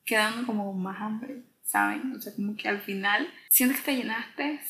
quedando 0.09 0.47
como 0.47 0.73
más 0.73 1.01
hambre, 1.03 1.43
¿saben? 1.63 2.13
O 2.17 2.21
sea, 2.21 2.35
como 2.35 2.57
que 2.57 2.67
al 2.67 2.81
final 2.81 3.29
sientes 3.51 3.81
que 3.81 3.85
te 3.85 3.97
llenaste, 3.97 4.61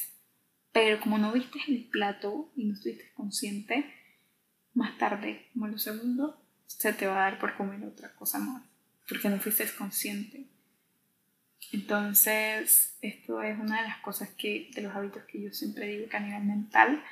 pero 0.73 0.99
como 0.99 1.17
no 1.17 1.33
viste 1.33 1.61
el 1.69 1.85
plato 1.85 2.51
y 2.57 2.65
no 2.65 2.75
estuviste 2.75 3.13
consciente, 3.15 3.95
más 4.75 4.99
tarde, 4.99 5.47
como 5.53 5.67
en 5.67 5.73
los 5.73 5.83
segundos, 5.83 6.35
se 6.67 6.93
te 6.93 7.07
va 7.07 7.15
a 7.15 7.31
dar 7.31 7.39
por 7.39 7.57
comer 7.57 7.85
otra 7.85 8.13
cosa 8.17 8.41
más, 8.41 8.63
porque 9.09 9.29
no 9.29 9.39
fuiste 9.39 9.65
consciente. 9.77 10.49
Entonces, 11.73 12.97
esto 13.01 13.41
es 13.43 13.59
una 13.59 13.83
de 13.83 13.89
las 13.89 13.99
cosas 13.99 14.31
que, 14.31 14.71
de 14.75 14.83
los 14.83 14.95
hábitos 14.95 15.23
que 15.25 15.41
yo 15.41 15.53
siempre 15.53 15.87
digo 15.87 16.09
que 16.09 16.17
a 16.17 16.21
nivel 16.21 16.45
mental, 16.45 17.03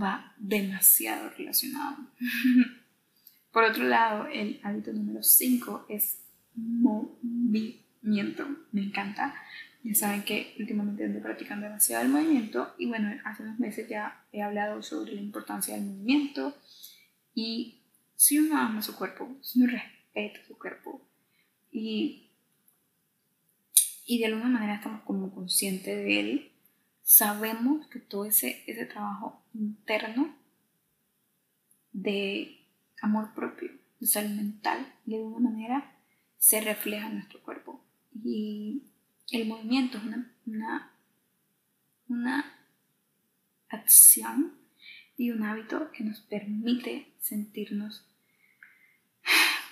va 0.00 0.34
demasiado 0.38 1.28
relacionado. 1.30 1.98
Por 3.52 3.64
otro 3.64 3.84
lado, 3.84 4.26
el 4.26 4.60
hábito 4.64 4.92
número 4.92 5.22
5 5.22 5.86
es 5.88 6.23
movimiento. 6.54 8.46
Me 8.72 8.82
encanta. 8.84 9.34
Ya 9.82 9.94
saben 9.94 10.24
que 10.24 10.54
últimamente 10.58 11.04
ando 11.04 11.20
practicando 11.20 11.66
demasiado 11.66 12.04
el 12.04 12.10
movimiento 12.10 12.74
y 12.78 12.86
bueno, 12.86 13.10
hace 13.24 13.42
unos 13.42 13.58
meses 13.58 13.86
ya 13.86 14.24
he 14.32 14.42
hablado 14.42 14.82
sobre 14.82 15.12
la 15.12 15.20
importancia 15.20 15.74
del 15.74 15.84
movimiento 15.84 16.56
y 17.34 17.82
si 18.16 18.38
uno 18.38 18.56
ama 18.56 18.80
su 18.80 18.96
cuerpo, 18.96 19.36
si 19.42 19.60
uno 19.60 19.70
respeta 19.70 20.40
su 20.46 20.56
cuerpo 20.56 21.06
y, 21.70 22.30
y 24.06 24.20
de 24.20 24.26
alguna 24.26 24.48
manera 24.48 24.76
estamos 24.76 25.02
como 25.02 25.34
conscientes 25.34 25.96
de 25.96 26.20
él, 26.20 26.52
sabemos 27.02 27.86
que 27.88 27.98
todo 27.98 28.24
ese, 28.24 28.64
ese 28.66 28.86
trabajo 28.86 29.44
interno 29.52 30.34
de 31.92 32.58
amor 33.02 33.34
propio, 33.34 33.70
de 34.00 34.06
salud 34.06 34.30
mental, 34.30 34.94
de 35.04 35.16
alguna 35.16 35.50
manera 35.50 35.93
se 36.44 36.60
refleja 36.60 37.06
en 37.06 37.14
nuestro 37.14 37.40
cuerpo. 37.42 37.82
Y 38.22 38.82
el 39.30 39.48
movimiento 39.48 39.96
es 39.96 40.04
una, 40.04 40.30
una, 40.44 40.92
una 42.06 42.58
acción 43.70 44.52
y 45.16 45.30
un 45.30 45.42
hábito 45.42 45.90
que 45.90 46.04
nos 46.04 46.20
permite 46.20 47.14
sentirnos 47.18 48.06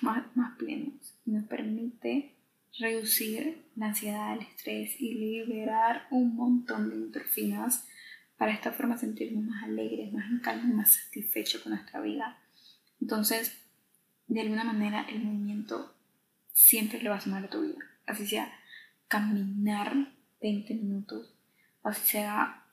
más, 0.01 0.35
más 0.35 0.57
plenos, 0.57 1.15
nos 1.27 1.45
permite 1.45 2.37
reducir 2.79 3.67
la 3.77 3.89
ansiedad, 3.89 4.33
el 4.33 4.47
estrés 4.47 4.99
y 4.99 5.13
liberar 5.13 6.07
un 6.11 6.35
montón 6.35 6.89
de 6.89 6.95
endorfinas 6.95 7.87
para 8.39 8.55
esta 8.55 8.73
forma 8.73 8.97
sentirnos 8.97 9.45
más 9.45 9.65
alegres, 9.65 10.11
más 10.11 10.25
en 10.31 10.39
calma, 10.39 10.75
más 10.75 10.95
satisfechos 10.95 11.61
con 11.61 11.73
nuestra 11.73 12.01
vida. 12.01 12.39
Entonces, 12.99 13.59
de 14.27 14.41
alguna 14.41 14.65
manera, 14.65 15.03
el 15.11 15.23
movimiento 15.23 15.92
siempre 16.53 17.03
le 17.03 17.09
va 17.09 17.17
a 17.17 17.21
sumar 17.21 17.45
a 17.45 17.51
tu 17.51 17.63
vida. 17.63 17.79
Así 18.07 18.27
sea 18.27 18.53
caminar 19.09 20.15
20 20.41 20.75
minutos, 20.75 21.35
así 21.83 22.03
sea 22.07 22.65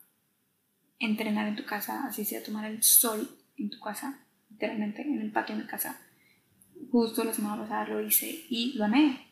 entrenar 0.99 1.47
en 1.47 1.55
tu 1.55 1.65
casa, 1.65 2.05
así 2.05 2.25
sea 2.25 2.43
tomar 2.43 2.65
el 2.65 2.83
sol 2.83 3.29
en 3.57 3.69
tu 3.69 3.79
casa, 3.79 4.25
literalmente 4.49 5.01
en 5.01 5.21
el 5.21 5.31
patio 5.31 5.55
de 5.55 5.63
mi 5.63 5.67
casa. 5.67 5.99
Justo 6.91 7.23
la 7.23 7.33
semana 7.33 7.61
pasada 7.61 7.87
lo 7.87 8.01
hice 8.01 8.45
y 8.49 8.73
lo 8.77 8.85
amé. 8.85 9.27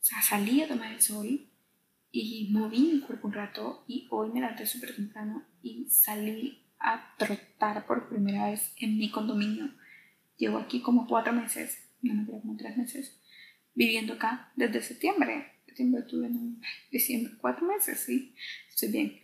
O 0.00 0.04
sea, 0.04 0.22
salí 0.22 0.62
a 0.62 0.68
tomar 0.68 0.92
el 0.92 1.00
sol 1.00 1.48
y 2.10 2.48
moví 2.52 2.80
mi 2.80 3.00
cuerpo 3.00 3.28
un 3.28 3.34
rato 3.34 3.84
y 3.86 4.06
hoy 4.10 4.30
me 4.30 4.40
levanté 4.40 4.66
súper 4.66 4.94
temprano 4.94 5.44
y 5.62 5.88
salí 5.90 6.62
a 6.78 7.14
trotar 7.18 7.86
por 7.86 8.08
primera 8.08 8.50
vez 8.50 8.72
en 8.78 8.96
mi 8.96 9.10
condominio. 9.10 9.70
Llevo 10.36 10.58
aquí 10.58 10.80
como 10.80 11.06
cuatro 11.06 11.32
meses, 11.32 11.90
no 12.02 12.14
me 12.14 12.26
quedo 12.26 12.40
como 12.40 12.56
tres 12.56 12.76
meses, 12.76 13.20
viviendo 13.76 14.14
acá 14.14 14.50
desde 14.56 14.82
septiembre. 14.82 15.52
Septiembre, 15.66 16.02
octubre, 16.02 16.30
diciembre, 16.90 17.34
cuatro 17.38 17.66
meses, 17.66 18.00
sí, 18.00 18.34
estoy 18.68 18.90
bien. 18.90 19.20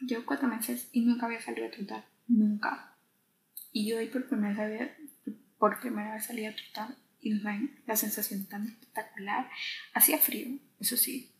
Llevo 0.00 0.24
cuatro 0.26 0.46
meses 0.46 0.88
y 0.92 1.00
nunca 1.00 1.26
había 1.26 1.40
salido 1.40 1.66
a 1.66 1.70
trotar, 1.70 2.04
nunca. 2.28 2.94
Y 3.72 3.92
hoy 3.92 4.06
por 4.06 4.28
primera 4.28 4.68
vez, 4.68 4.90
por 5.58 5.80
primera 5.80 6.14
vez 6.14 6.26
salí 6.26 6.44
a 6.44 6.54
trotar 6.54 6.94
y 7.20 7.32
la 7.86 7.96
sensación 7.96 8.46
tan 8.46 8.68
espectacular. 8.68 9.48
Hacía 9.94 10.18
frío, 10.18 10.58
eso 10.78 10.98
sí, 10.98 11.32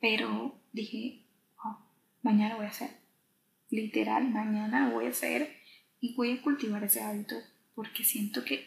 pero 0.00 0.58
dije, 0.72 1.26
oh, 1.62 1.78
mañana 2.22 2.56
voy 2.56 2.64
a 2.64 2.70
hacer. 2.70 2.90
Literal, 3.68 4.30
mañana 4.30 4.88
voy 4.88 5.06
a 5.06 5.10
hacer 5.10 5.56
y 6.00 6.14
voy 6.14 6.32
a 6.32 6.42
cultivar 6.42 6.82
ese 6.82 7.02
hábito 7.02 7.36
porque 7.74 8.02
siento 8.02 8.44
que, 8.44 8.66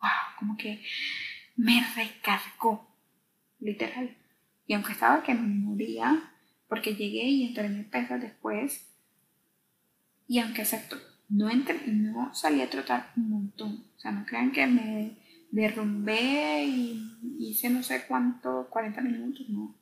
wow, 0.00 0.10
como 0.38 0.56
que 0.56 0.82
me 1.60 1.84
recargó, 1.94 2.88
literal. 3.58 4.16
Y 4.66 4.74
aunque 4.74 4.92
estaba 4.92 5.22
que 5.22 5.34
me 5.34 5.46
moría, 5.46 6.32
porque 6.68 6.94
llegué 6.94 7.24
y 7.24 7.48
entré 7.48 7.66
en 7.66 7.90
pesas 7.90 8.20
después, 8.20 8.88
y 10.26 10.38
aunque 10.38 10.62
acepto, 10.62 10.96
no, 11.28 11.50
entré, 11.50 11.80
no 11.86 12.32
salí 12.34 12.62
a 12.62 12.70
trotar 12.70 13.12
un 13.16 13.30
montón. 13.30 13.84
O 13.96 14.00
sea, 14.00 14.10
no 14.10 14.24
crean 14.24 14.52
que 14.52 14.66
me 14.66 15.18
derrumbé 15.50 16.64
y 16.64 17.18
hice 17.38 17.68
no 17.68 17.82
sé 17.82 18.06
cuánto, 18.06 18.68
40 18.70 19.00
minutos, 19.02 19.48
no. 19.50 19.76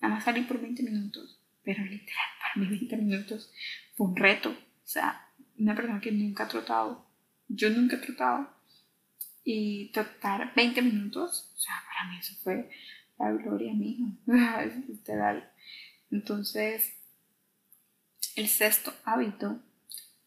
Nada 0.00 0.14
más 0.14 0.24
salí 0.24 0.42
por 0.42 0.60
20 0.60 0.82
minutos. 0.82 1.40
Pero 1.64 1.82
literal, 1.82 2.28
para 2.38 2.54
mí 2.56 2.76
20 2.76 2.96
minutos 2.98 3.50
fue 3.96 4.08
un 4.08 4.16
reto. 4.16 4.50
O 4.50 4.86
sea, 4.86 5.28
una 5.58 5.74
persona 5.74 6.00
que 6.00 6.12
nunca 6.12 6.44
ha 6.44 6.48
trotado, 6.48 7.06
yo 7.48 7.70
nunca 7.70 7.96
he 7.96 8.00
trotado, 8.00 8.53
y 9.44 9.90
trotar 9.92 10.54
20 10.54 10.82
minutos, 10.82 11.52
o 11.54 11.58
sea, 11.58 11.74
para 11.86 12.10
mí 12.10 12.18
eso 12.18 12.34
fue 12.42 12.70
la 13.18 13.30
gloria 13.32 13.74
mía, 13.74 14.16
literal. 14.88 15.50
Entonces, 16.10 16.96
el 18.36 18.48
sexto 18.48 18.92
hábito 19.04 19.60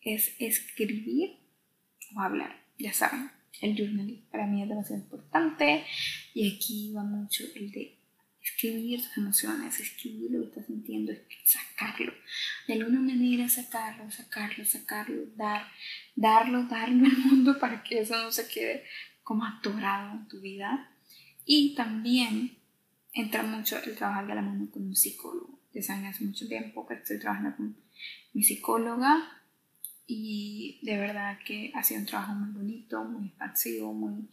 es 0.02 0.36
escribir 0.40 1.40
o 2.16 2.22
hablar. 2.22 2.64
Ya 2.78 2.94
saben, 2.94 3.32
el 3.62 3.76
journaling 3.76 4.26
para 4.30 4.46
mí 4.46 4.62
es 4.62 4.70
demasiado 4.70 5.02
importante 5.02 5.84
y 6.34 6.56
aquí 6.56 6.94
va 6.94 7.04
mucho 7.04 7.44
el 7.56 7.72
de 7.72 7.97
escribir 8.48 9.02
tus 9.02 9.18
emociones, 9.18 9.80
escribir 9.80 10.32
lo 10.32 10.42
que 10.42 10.48
estás 10.48 10.66
sintiendo, 10.68 11.14
sacarlo. 11.44 12.14
De 12.68 12.74
alguna 12.74 13.00
manera 13.00 13.48
sacarlo, 13.50 14.10
sacarlo, 14.10 14.66
sacarlo, 14.66 15.26
dar, 15.36 15.68
darlo, 16.16 16.64
darlo 16.64 17.06
al 17.06 17.18
mundo 17.18 17.60
para 17.60 17.84
que 17.84 18.00
eso 18.00 18.16
no 18.22 18.32
se 18.32 18.48
quede 18.48 18.84
como 19.24 19.46
atorado 19.46 20.14
en 20.14 20.28
tu 20.28 20.40
vida. 20.40 20.92
Y 21.46 21.76
también 21.76 22.58
entra 23.14 23.44
mucho 23.44 23.78
el 23.84 23.96
trabajar 23.96 24.28
de 24.28 24.36
la 24.36 24.42
mano 24.42 24.70
con 24.72 24.84
un 24.84 24.96
psicólogo. 24.96 25.60
Ya 25.74 26.10
hace 26.10 26.24
mucho 26.24 26.48
tiempo 26.48 26.88
que 26.88 26.96
estoy 26.96 27.20
trabajando 27.20 27.56
con 27.56 27.78
mi 28.34 28.44
psicóloga 28.44 29.44
y 30.08 30.80
de 30.82 30.98
verdad 30.98 31.38
que 31.46 31.72
ha 31.76 31.84
sido 31.84 32.00
un 32.00 32.08
trabajo 32.08 32.34
muy 32.34 32.52
bonito, 32.52 33.04
muy 33.04 33.28
expansivo, 33.28 33.94
muy, 33.94 34.28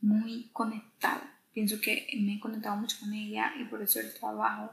muy 0.00 0.48
conectado. 0.52 1.39
Pienso 1.52 1.80
que 1.80 2.06
me 2.20 2.34
he 2.34 2.40
conectado 2.40 2.76
mucho 2.76 2.98
con 3.00 3.12
ella 3.12 3.52
y 3.58 3.64
por 3.64 3.82
eso 3.82 4.00
el 4.00 4.14
trabajo 4.14 4.72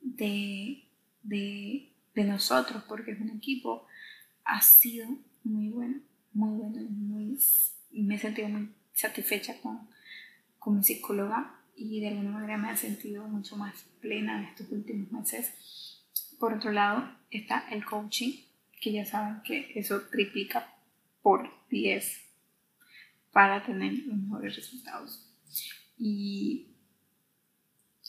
de, 0.00 0.84
de, 1.22 1.92
de 2.14 2.24
nosotros, 2.24 2.82
porque 2.88 3.12
es 3.12 3.20
un 3.20 3.30
equipo, 3.30 3.86
ha 4.44 4.60
sido 4.60 5.08
muy 5.44 5.68
bueno, 5.68 6.00
muy 6.32 6.58
bueno, 6.58 6.88
muy, 6.90 7.38
me 7.92 8.14
he 8.16 8.18
sentido 8.18 8.48
muy 8.48 8.70
satisfecha 8.92 9.60
con, 9.60 9.88
con 10.58 10.76
mi 10.76 10.82
psicóloga 10.82 11.60
y 11.76 12.00
de 12.00 12.08
alguna 12.08 12.30
manera 12.30 12.58
me 12.58 12.72
he 12.72 12.76
sentido 12.76 13.26
mucho 13.28 13.56
más 13.56 13.84
plena 14.00 14.38
en 14.38 14.44
estos 14.46 14.70
últimos 14.72 15.12
meses. 15.12 16.02
Por 16.38 16.54
otro 16.54 16.72
lado 16.72 17.08
está 17.30 17.68
el 17.70 17.84
coaching, 17.84 18.32
que 18.80 18.92
ya 18.92 19.04
saben 19.04 19.42
que 19.42 19.72
eso 19.74 20.02
triplica 20.10 20.74
por 21.22 21.50
10 21.70 22.28
para 23.32 23.64
tener 23.64 23.92
los 23.92 24.16
mejores 24.16 24.56
resultados. 24.56 25.24
Y 25.98 26.68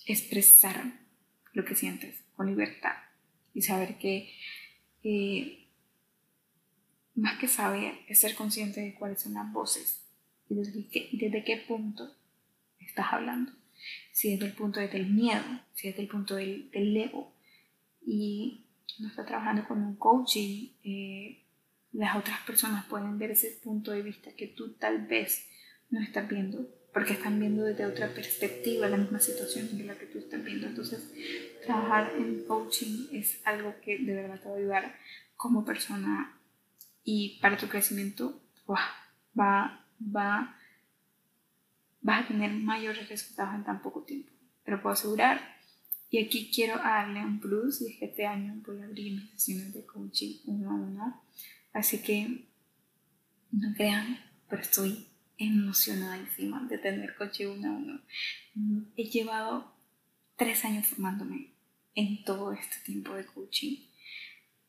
expresar 0.05 0.99
lo 1.53 1.65
que 1.65 1.75
sientes 1.75 2.23
con 2.35 2.47
libertad 2.47 2.95
y 3.53 3.61
saber 3.61 3.97
que 3.97 4.31
eh, 5.03 5.67
más 7.15 7.39
que 7.39 7.47
saber 7.47 7.93
es 8.07 8.21
ser 8.21 8.35
consciente 8.35 8.81
de 8.81 8.93
cuáles 8.93 9.21
son 9.21 9.33
las 9.33 9.51
voces 9.51 10.05
y 10.49 10.55
desde 10.55 10.87
qué, 10.87 11.09
desde 11.13 11.43
qué 11.43 11.57
punto 11.57 12.15
estás 12.79 13.07
hablando. 13.11 13.51
Si 14.11 14.33
es 14.33 14.39
del 14.39 14.53
punto 14.53 14.79
del 14.79 15.09
miedo, 15.09 15.43
si 15.73 15.87
es 15.87 15.95
del 15.95 16.07
punto 16.07 16.35
del, 16.35 16.69
del 16.71 16.95
ego. 16.97 17.33
Y 18.05 18.65
no 18.99 19.07
está 19.07 19.25
trabajando 19.25 19.67
con 19.67 19.81
un 19.81 19.95
coaching, 19.95 20.69
eh, 20.83 21.43
las 21.91 22.17
otras 22.17 22.41
personas 22.41 22.85
pueden 22.85 23.17
ver 23.17 23.31
ese 23.31 23.59
punto 23.63 23.91
de 23.91 24.01
vista 24.01 24.35
que 24.35 24.47
tú 24.47 24.73
tal 24.73 25.07
vez 25.07 25.47
no 25.89 26.01
estás 26.01 26.27
viendo, 26.27 26.67
porque 26.93 27.13
están 27.13 27.39
viendo 27.39 27.63
desde 27.63 27.85
otra 27.85 28.13
perspectiva 28.13 28.87
la 28.87 28.97
misma 28.97 29.19
situación 29.19 29.67
que 29.69 29.83
la 29.83 29.97
que 29.97 30.07
tú 30.07 30.19
estás 30.19 30.43
viendo. 30.43 30.67
Entonces, 30.67 31.11
trabajar 31.65 32.13
en 32.17 32.43
coaching 32.45 33.07
es 33.11 33.41
algo 33.45 33.75
que 33.81 33.99
de 33.99 34.15
verdad 34.15 34.39
te 34.41 34.49
va 34.49 34.55
a 34.55 34.57
ayudar 34.57 34.95
como 35.35 35.65
persona 35.65 36.37
y 37.03 37.39
para 37.41 37.57
tu 37.57 37.67
crecimiento 37.67 38.41
va, 38.69 38.79
va, 39.39 39.85
vas 42.01 42.25
a 42.25 42.27
tener 42.27 42.51
mayores 42.51 43.07
resultados 43.07 43.55
en 43.55 43.63
tan 43.63 43.81
poco 43.81 44.03
tiempo. 44.03 44.31
Te 44.63 44.71
lo 44.71 44.81
puedo 44.81 44.93
asegurar 44.93 45.59
y 46.09 46.23
aquí 46.23 46.51
quiero 46.53 46.77
darle 46.77 47.23
un 47.23 47.39
plus 47.39 47.81
y 47.81 47.91
es 47.91 47.99
que 47.99 48.05
este 48.05 48.25
año 48.25 48.61
voy 48.65 48.81
a 48.81 48.85
abrir 48.85 49.13
mis 49.13 49.29
sesiones 49.31 49.73
de 49.73 49.85
coaching 49.85 50.39
uno 50.45 50.71
a 50.71 50.73
uno. 50.73 51.23
Así 51.71 52.01
que 52.01 52.47
no 53.51 53.73
crean, 53.75 54.17
pero 54.49 54.61
estoy 54.61 55.08
emocionadísima 55.39 56.67
de 56.69 56.77
tener 56.77 57.15
coaching 57.15 57.47
uno 57.47 57.67
a 57.67 57.71
uno. 57.71 58.01
He 58.95 59.05
llevado 59.05 59.73
tres 60.35 60.63
años 60.65 60.85
formándome 60.85 61.53
en 61.95 62.23
todo 62.23 62.53
este 62.53 62.77
tiempo 62.85 63.15
de 63.15 63.25
coaching, 63.25 63.77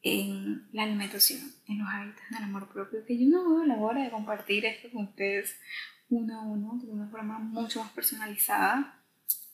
en 0.03 0.69
la 0.73 0.85
alimentación, 0.85 1.41
en 1.69 1.79
los 1.81 1.89
hábitos 1.89 2.23
del 2.31 2.45
amor 2.45 2.73
propio, 2.73 3.05
que 3.05 3.19
yo 3.19 3.29
no 3.29 3.51
veo 3.51 3.67
la 3.67 3.77
hora 3.77 4.03
de 4.03 4.11
compartir 4.11 4.65
esto 4.65 4.91
con 4.91 5.05
ustedes 5.05 5.61
uno 6.09 6.41
a 6.41 6.43
uno 6.43 6.81
de 6.83 6.91
una 6.91 7.09
forma 7.09 7.39
mucho 7.39 7.83
más 7.83 7.93
personalizada 7.93 9.01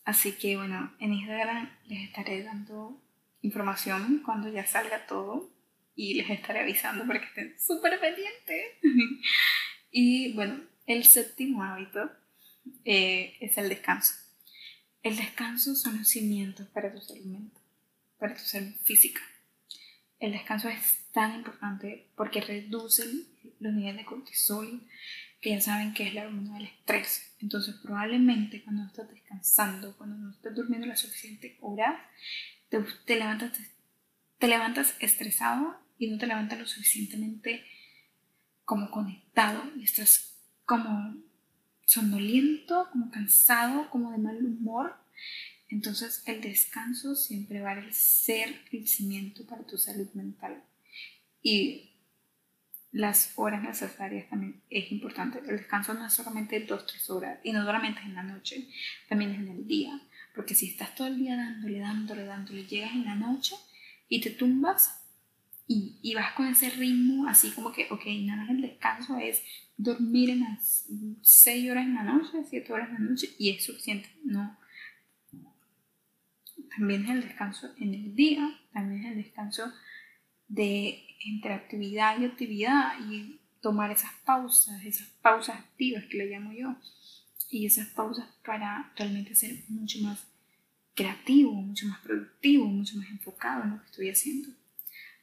Así 0.06 0.38
que 0.38 0.56
bueno, 0.56 0.94
en 1.00 1.12
Instagram 1.12 1.68
les 1.88 2.04
estaré 2.04 2.44
dando 2.44 3.02
información 3.42 4.22
cuando 4.24 4.48
ya 4.48 4.64
salga 4.64 5.04
todo 5.04 5.50
y 5.96 6.14
les 6.14 6.30
estaré 6.30 6.60
avisando 6.60 7.04
para 7.08 7.18
que 7.18 7.26
estén 7.26 7.60
súper 7.60 7.98
pendientes. 7.98 8.66
y 9.90 10.32
bueno, 10.34 10.60
el 10.86 11.04
séptimo 11.04 11.62
hábito 11.62 12.10
eh, 12.84 13.36
es 13.40 13.58
el 13.58 13.68
descanso. 13.68 14.14
El 15.02 15.16
descanso 15.16 15.74
son 15.74 15.98
los 15.98 16.08
cimientos 16.08 16.66
para 16.68 16.92
tu 16.92 17.00
salud 17.00 17.26
mental, 17.26 17.62
para 18.18 18.34
tu 18.34 18.42
salud 18.42 18.72
física. 18.82 19.20
El 20.18 20.32
descanso 20.32 20.68
es 20.68 21.04
tan 21.12 21.34
importante 21.36 22.10
porque 22.16 22.40
reduce 22.40 23.04
los 23.60 23.72
niveles 23.72 23.98
de 23.98 24.04
cortisol, 24.04 24.82
que 25.40 25.50
ya 25.50 25.60
saben 25.60 25.92
que 25.92 26.08
es 26.08 26.14
la 26.14 26.24
hormona 26.24 26.54
del 26.54 26.66
estrés. 26.66 27.34
Entonces 27.40 27.74
probablemente 27.82 28.62
cuando 28.64 28.82
no 28.82 28.88
estás 28.88 29.08
descansando, 29.10 29.96
cuando 29.96 30.16
no 30.16 30.30
estás 30.30 30.54
durmiendo 30.54 30.86
la 30.86 30.96
suficiente 30.96 31.58
hora, 31.60 32.10
te, 32.68 32.78
levantas, 33.14 33.58
te, 34.38 34.48
levantas 34.48 34.94
estresado 35.00 35.78
y 35.98 36.10
no 36.10 36.18
te 36.18 36.26
levantas 36.26 36.58
lo 36.58 36.66
suficientemente 36.66 37.64
como 38.64 38.90
conectado 38.90 39.70
y 39.76 39.84
estás 39.84 40.35
como 40.66 41.16
somnoliento, 41.86 42.88
como 42.92 43.10
cansado, 43.10 43.88
como 43.90 44.12
de 44.12 44.18
mal 44.18 44.44
humor. 44.44 44.96
Entonces 45.68 46.22
el 46.26 46.40
descanso 46.42 47.14
siempre 47.14 47.60
va 47.60 47.72
a 47.72 47.92
ser 47.92 48.60
el 48.72 48.86
cimiento 48.86 49.46
para 49.46 49.64
tu 49.64 49.78
salud 49.78 50.08
mental. 50.12 50.62
Y 51.42 51.92
las 52.92 53.32
horas 53.36 53.62
necesarias 53.62 54.28
también 54.28 54.62
es 54.68 54.90
importante. 54.90 55.38
El 55.38 55.58
descanso 55.58 55.94
no 55.94 56.06
es 56.06 56.12
solamente 56.12 56.66
2-3 56.66 57.10
horas 57.10 57.38
y 57.44 57.52
no 57.52 57.64
solamente 57.64 58.00
en 58.00 58.14
la 58.14 58.22
noche, 58.22 58.68
también 59.08 59.32
es 59.32 59.38
en 59.38 59.48
el 59.48 59.66
día. 59.66 60.00
Porque 60.34 60.54
si 60.54 60.70
estás 60.70 60.94
todo 60.94 61.06
el 61.06 61.18
día 61.18 61.36
dándole, 61.36 61.78
dándole, 61.78 62.24
dándole, 62.24 62.66
llegas 62.66 62.92
en 62.92 63.04
la 63.04 63.14
noche 63.14 63.54
y 64.08 64.20
te 64.20 64.30
tumbas 64.30 65.05
y, 65.68 65.98
y 66.02 66.14
vas 66.14 66.32
con 66.32 66.46
ese 66.46 66.70
ritmo 66.70 67.26
así 67.28 67.50
como 67.50 67.72
que, 67.72 67.86
ok, 67.90 68.02
nada 68.22 68.42
más 68.42 68.50
el 68.50 68.62
descanso 68.62 69.18
es 69.18 69.42
dormir 69.76 70.30
en 70.30 70.40
las 70.40 70.86
6 71.22 71.70
horas 71.70 71.86
en 71.86 71.94
la 71.94 72.02
noche, 72.04 72.44
7 72.48 72.72
horas 72.72 72.88
en 72.88 72.94
la 72.94 73.10
noche 73.10 73.30
y 73.38 73.50
es 73.50 73.64
suficiente. 73.64 74.08
No. 74.24 74.56
También 76.76 77.04
es 77.04 77.10
el 77.10 77.22
descanso 77.22 77.72
en 77.78 77.94
el 77.94 78.14
día, 78.14 78.60
también 78.72 79.04
es 79.04 79.12
el 79.12 79.22
descanso 79.22 79.72
de 80.48 81.02
entre 81.24 81.54
actividad 81.54 82.18
y 82.20 82.24
actividad 82.24 82.92
y 83.08 83.40
tomar 83.60 83.90
esas 83.90 84.12
pausas, 84.24 84.84
esas 84.84 85.08
pausas 85.22 85.58
activas 85.58 86.04
que 86.04 86.18
le 86.18 86.26
llamo 86.26 86.52
yo, 86.52 86.76
y 87.50 87.66
esas 87.66 87.88
pausas 87.88 88.26
para 88.44 88.92
realmente 88.96 89.34
ser 89.34 89.64
mucho 89.68 89.98
más 90.02 90.26
creativo, 90.94 91.52
mucho 91.52 91.86
más 91.86 92.00
productivo, 92.00 92.66
mucho 92.66 92.96
más 92.98 93.08
enfocado 93.08 93.64
en 93.64 93.70
lo 93.70 93.80
que 93.80 93.86
estoy 93.86 94.10
haciendo. 94.10 94.48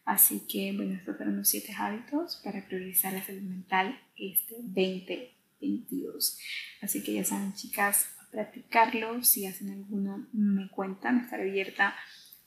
Así 0.06 0.46
que, 0.48 0.74
bueno, 0.76 0.96
estos 0.96 1.16
fueron 1.18 1.38
los 1.38 1.48
siete 1.48 1.74
hábitos 1.78 2.42
para 2.44 2.66
priorizar 2.68 3.14
la 3.14 3.24
salud 3.24 3.42
mental 3.42 4.00
este 4.16 4.56
2020. 4.56 5.44
2022. 5.64 6.40
Así 6.82 7.04
que 7.04 7.14
ya 7.14 7.24
saben, 7.24 7.54
chicas, 7.54 8.08
a 8.22 8.30
practicarlo. 8.32 9.24
Si 9.24 9.46
hacen 9.46 9.72
alguno, 9.72 10.28
me 10.34 10.70
cuentan. 10.70 11.22
Estaré 11.22 11.50
abierta 11.50 11.96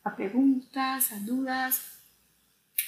a 0.04 0.16
preguntas, 0.16 1.12
a 1.12 1.20
dudas. 1.20 2.02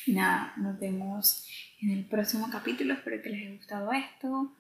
Nada, 0.07 0.55
nos 0.57 0.79
vemos 0.79 1.47
en 1.81 1.91
el 1.91 2.05
próximo 2.05 2.49
capítulo. 2.51 2.95
Espero 2.95 3.23
que 3.23 3.31
les 3.31 3.43
haya 3.43 3.57
gustado 3.57 3.93
esto. 3.93 4.57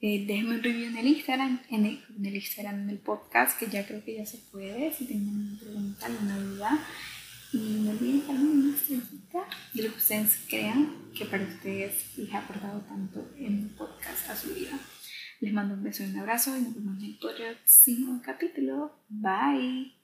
Eh, 0.00 0.24
déjenme 0.26 0.56
un 0.56 0.62
review 0.62 0.86
en 0.86 0.96
el 0.96 1.06
Instagram, 1.08 1.60
en 1.70 1.84
el, 1.84 2.04
en 2.16 2.26
el 2.26 2.36
Instagram, 2.36 2.82
en 2.82 2.90
el 2.90 2.98
podcast, 2.98 3.58
que 3.58 3.66
ya 3.66 3.84
creo 3.84 4.04
que 4.04 4.16
ya 4.16 4.26
se 4.26 4.38
puede. 4.38 4.92
Si 4.92 5.06
tienen 5.06 5.28
alguna 5.28 5.58
pregunta, 5.58 6.06
alguna 6.06 6.38
duda. 6.38 6.78
Y 7.52 7.56
no 7.56 7.90
olviden 7.90 8.26
darme 8.26 8.50
una 8.50 8.76
estrellita 8.76 9.46
de 9.72 9.82
lo 9.82 9.90
que 9.90 9.96
ustedes 9.98 10.40
crean 10.48 11.10
que 11.16 11.24
para 11.24 11.44
ustedes 11.44 12.18
les 12.18 12.32
ha 12.34 12.38
aportado 12.38 12.80
tanto 12.80 13.30
en 13.36 13.58
el 13.58 13.70
podcast 13.70 14.28
a 14.30 14.36
su 14.36 14.54
vida. 14.54 14.78
Les 15.40 15.52
mando 15.52 15.74
un 15.74 15.82
beso 15.82 16.02
y 16.02 16.06
un 16.06 16.18
abrazo 16.18 16.56
y 16.56 16.62
nos 16.62 16.74
vemos 16.74 16.98
en 16.98 17.10
el 17.10 17.18
próximo 17.18 18.20
capítulo. 18.22 19.00
Bye. 19.08 19.97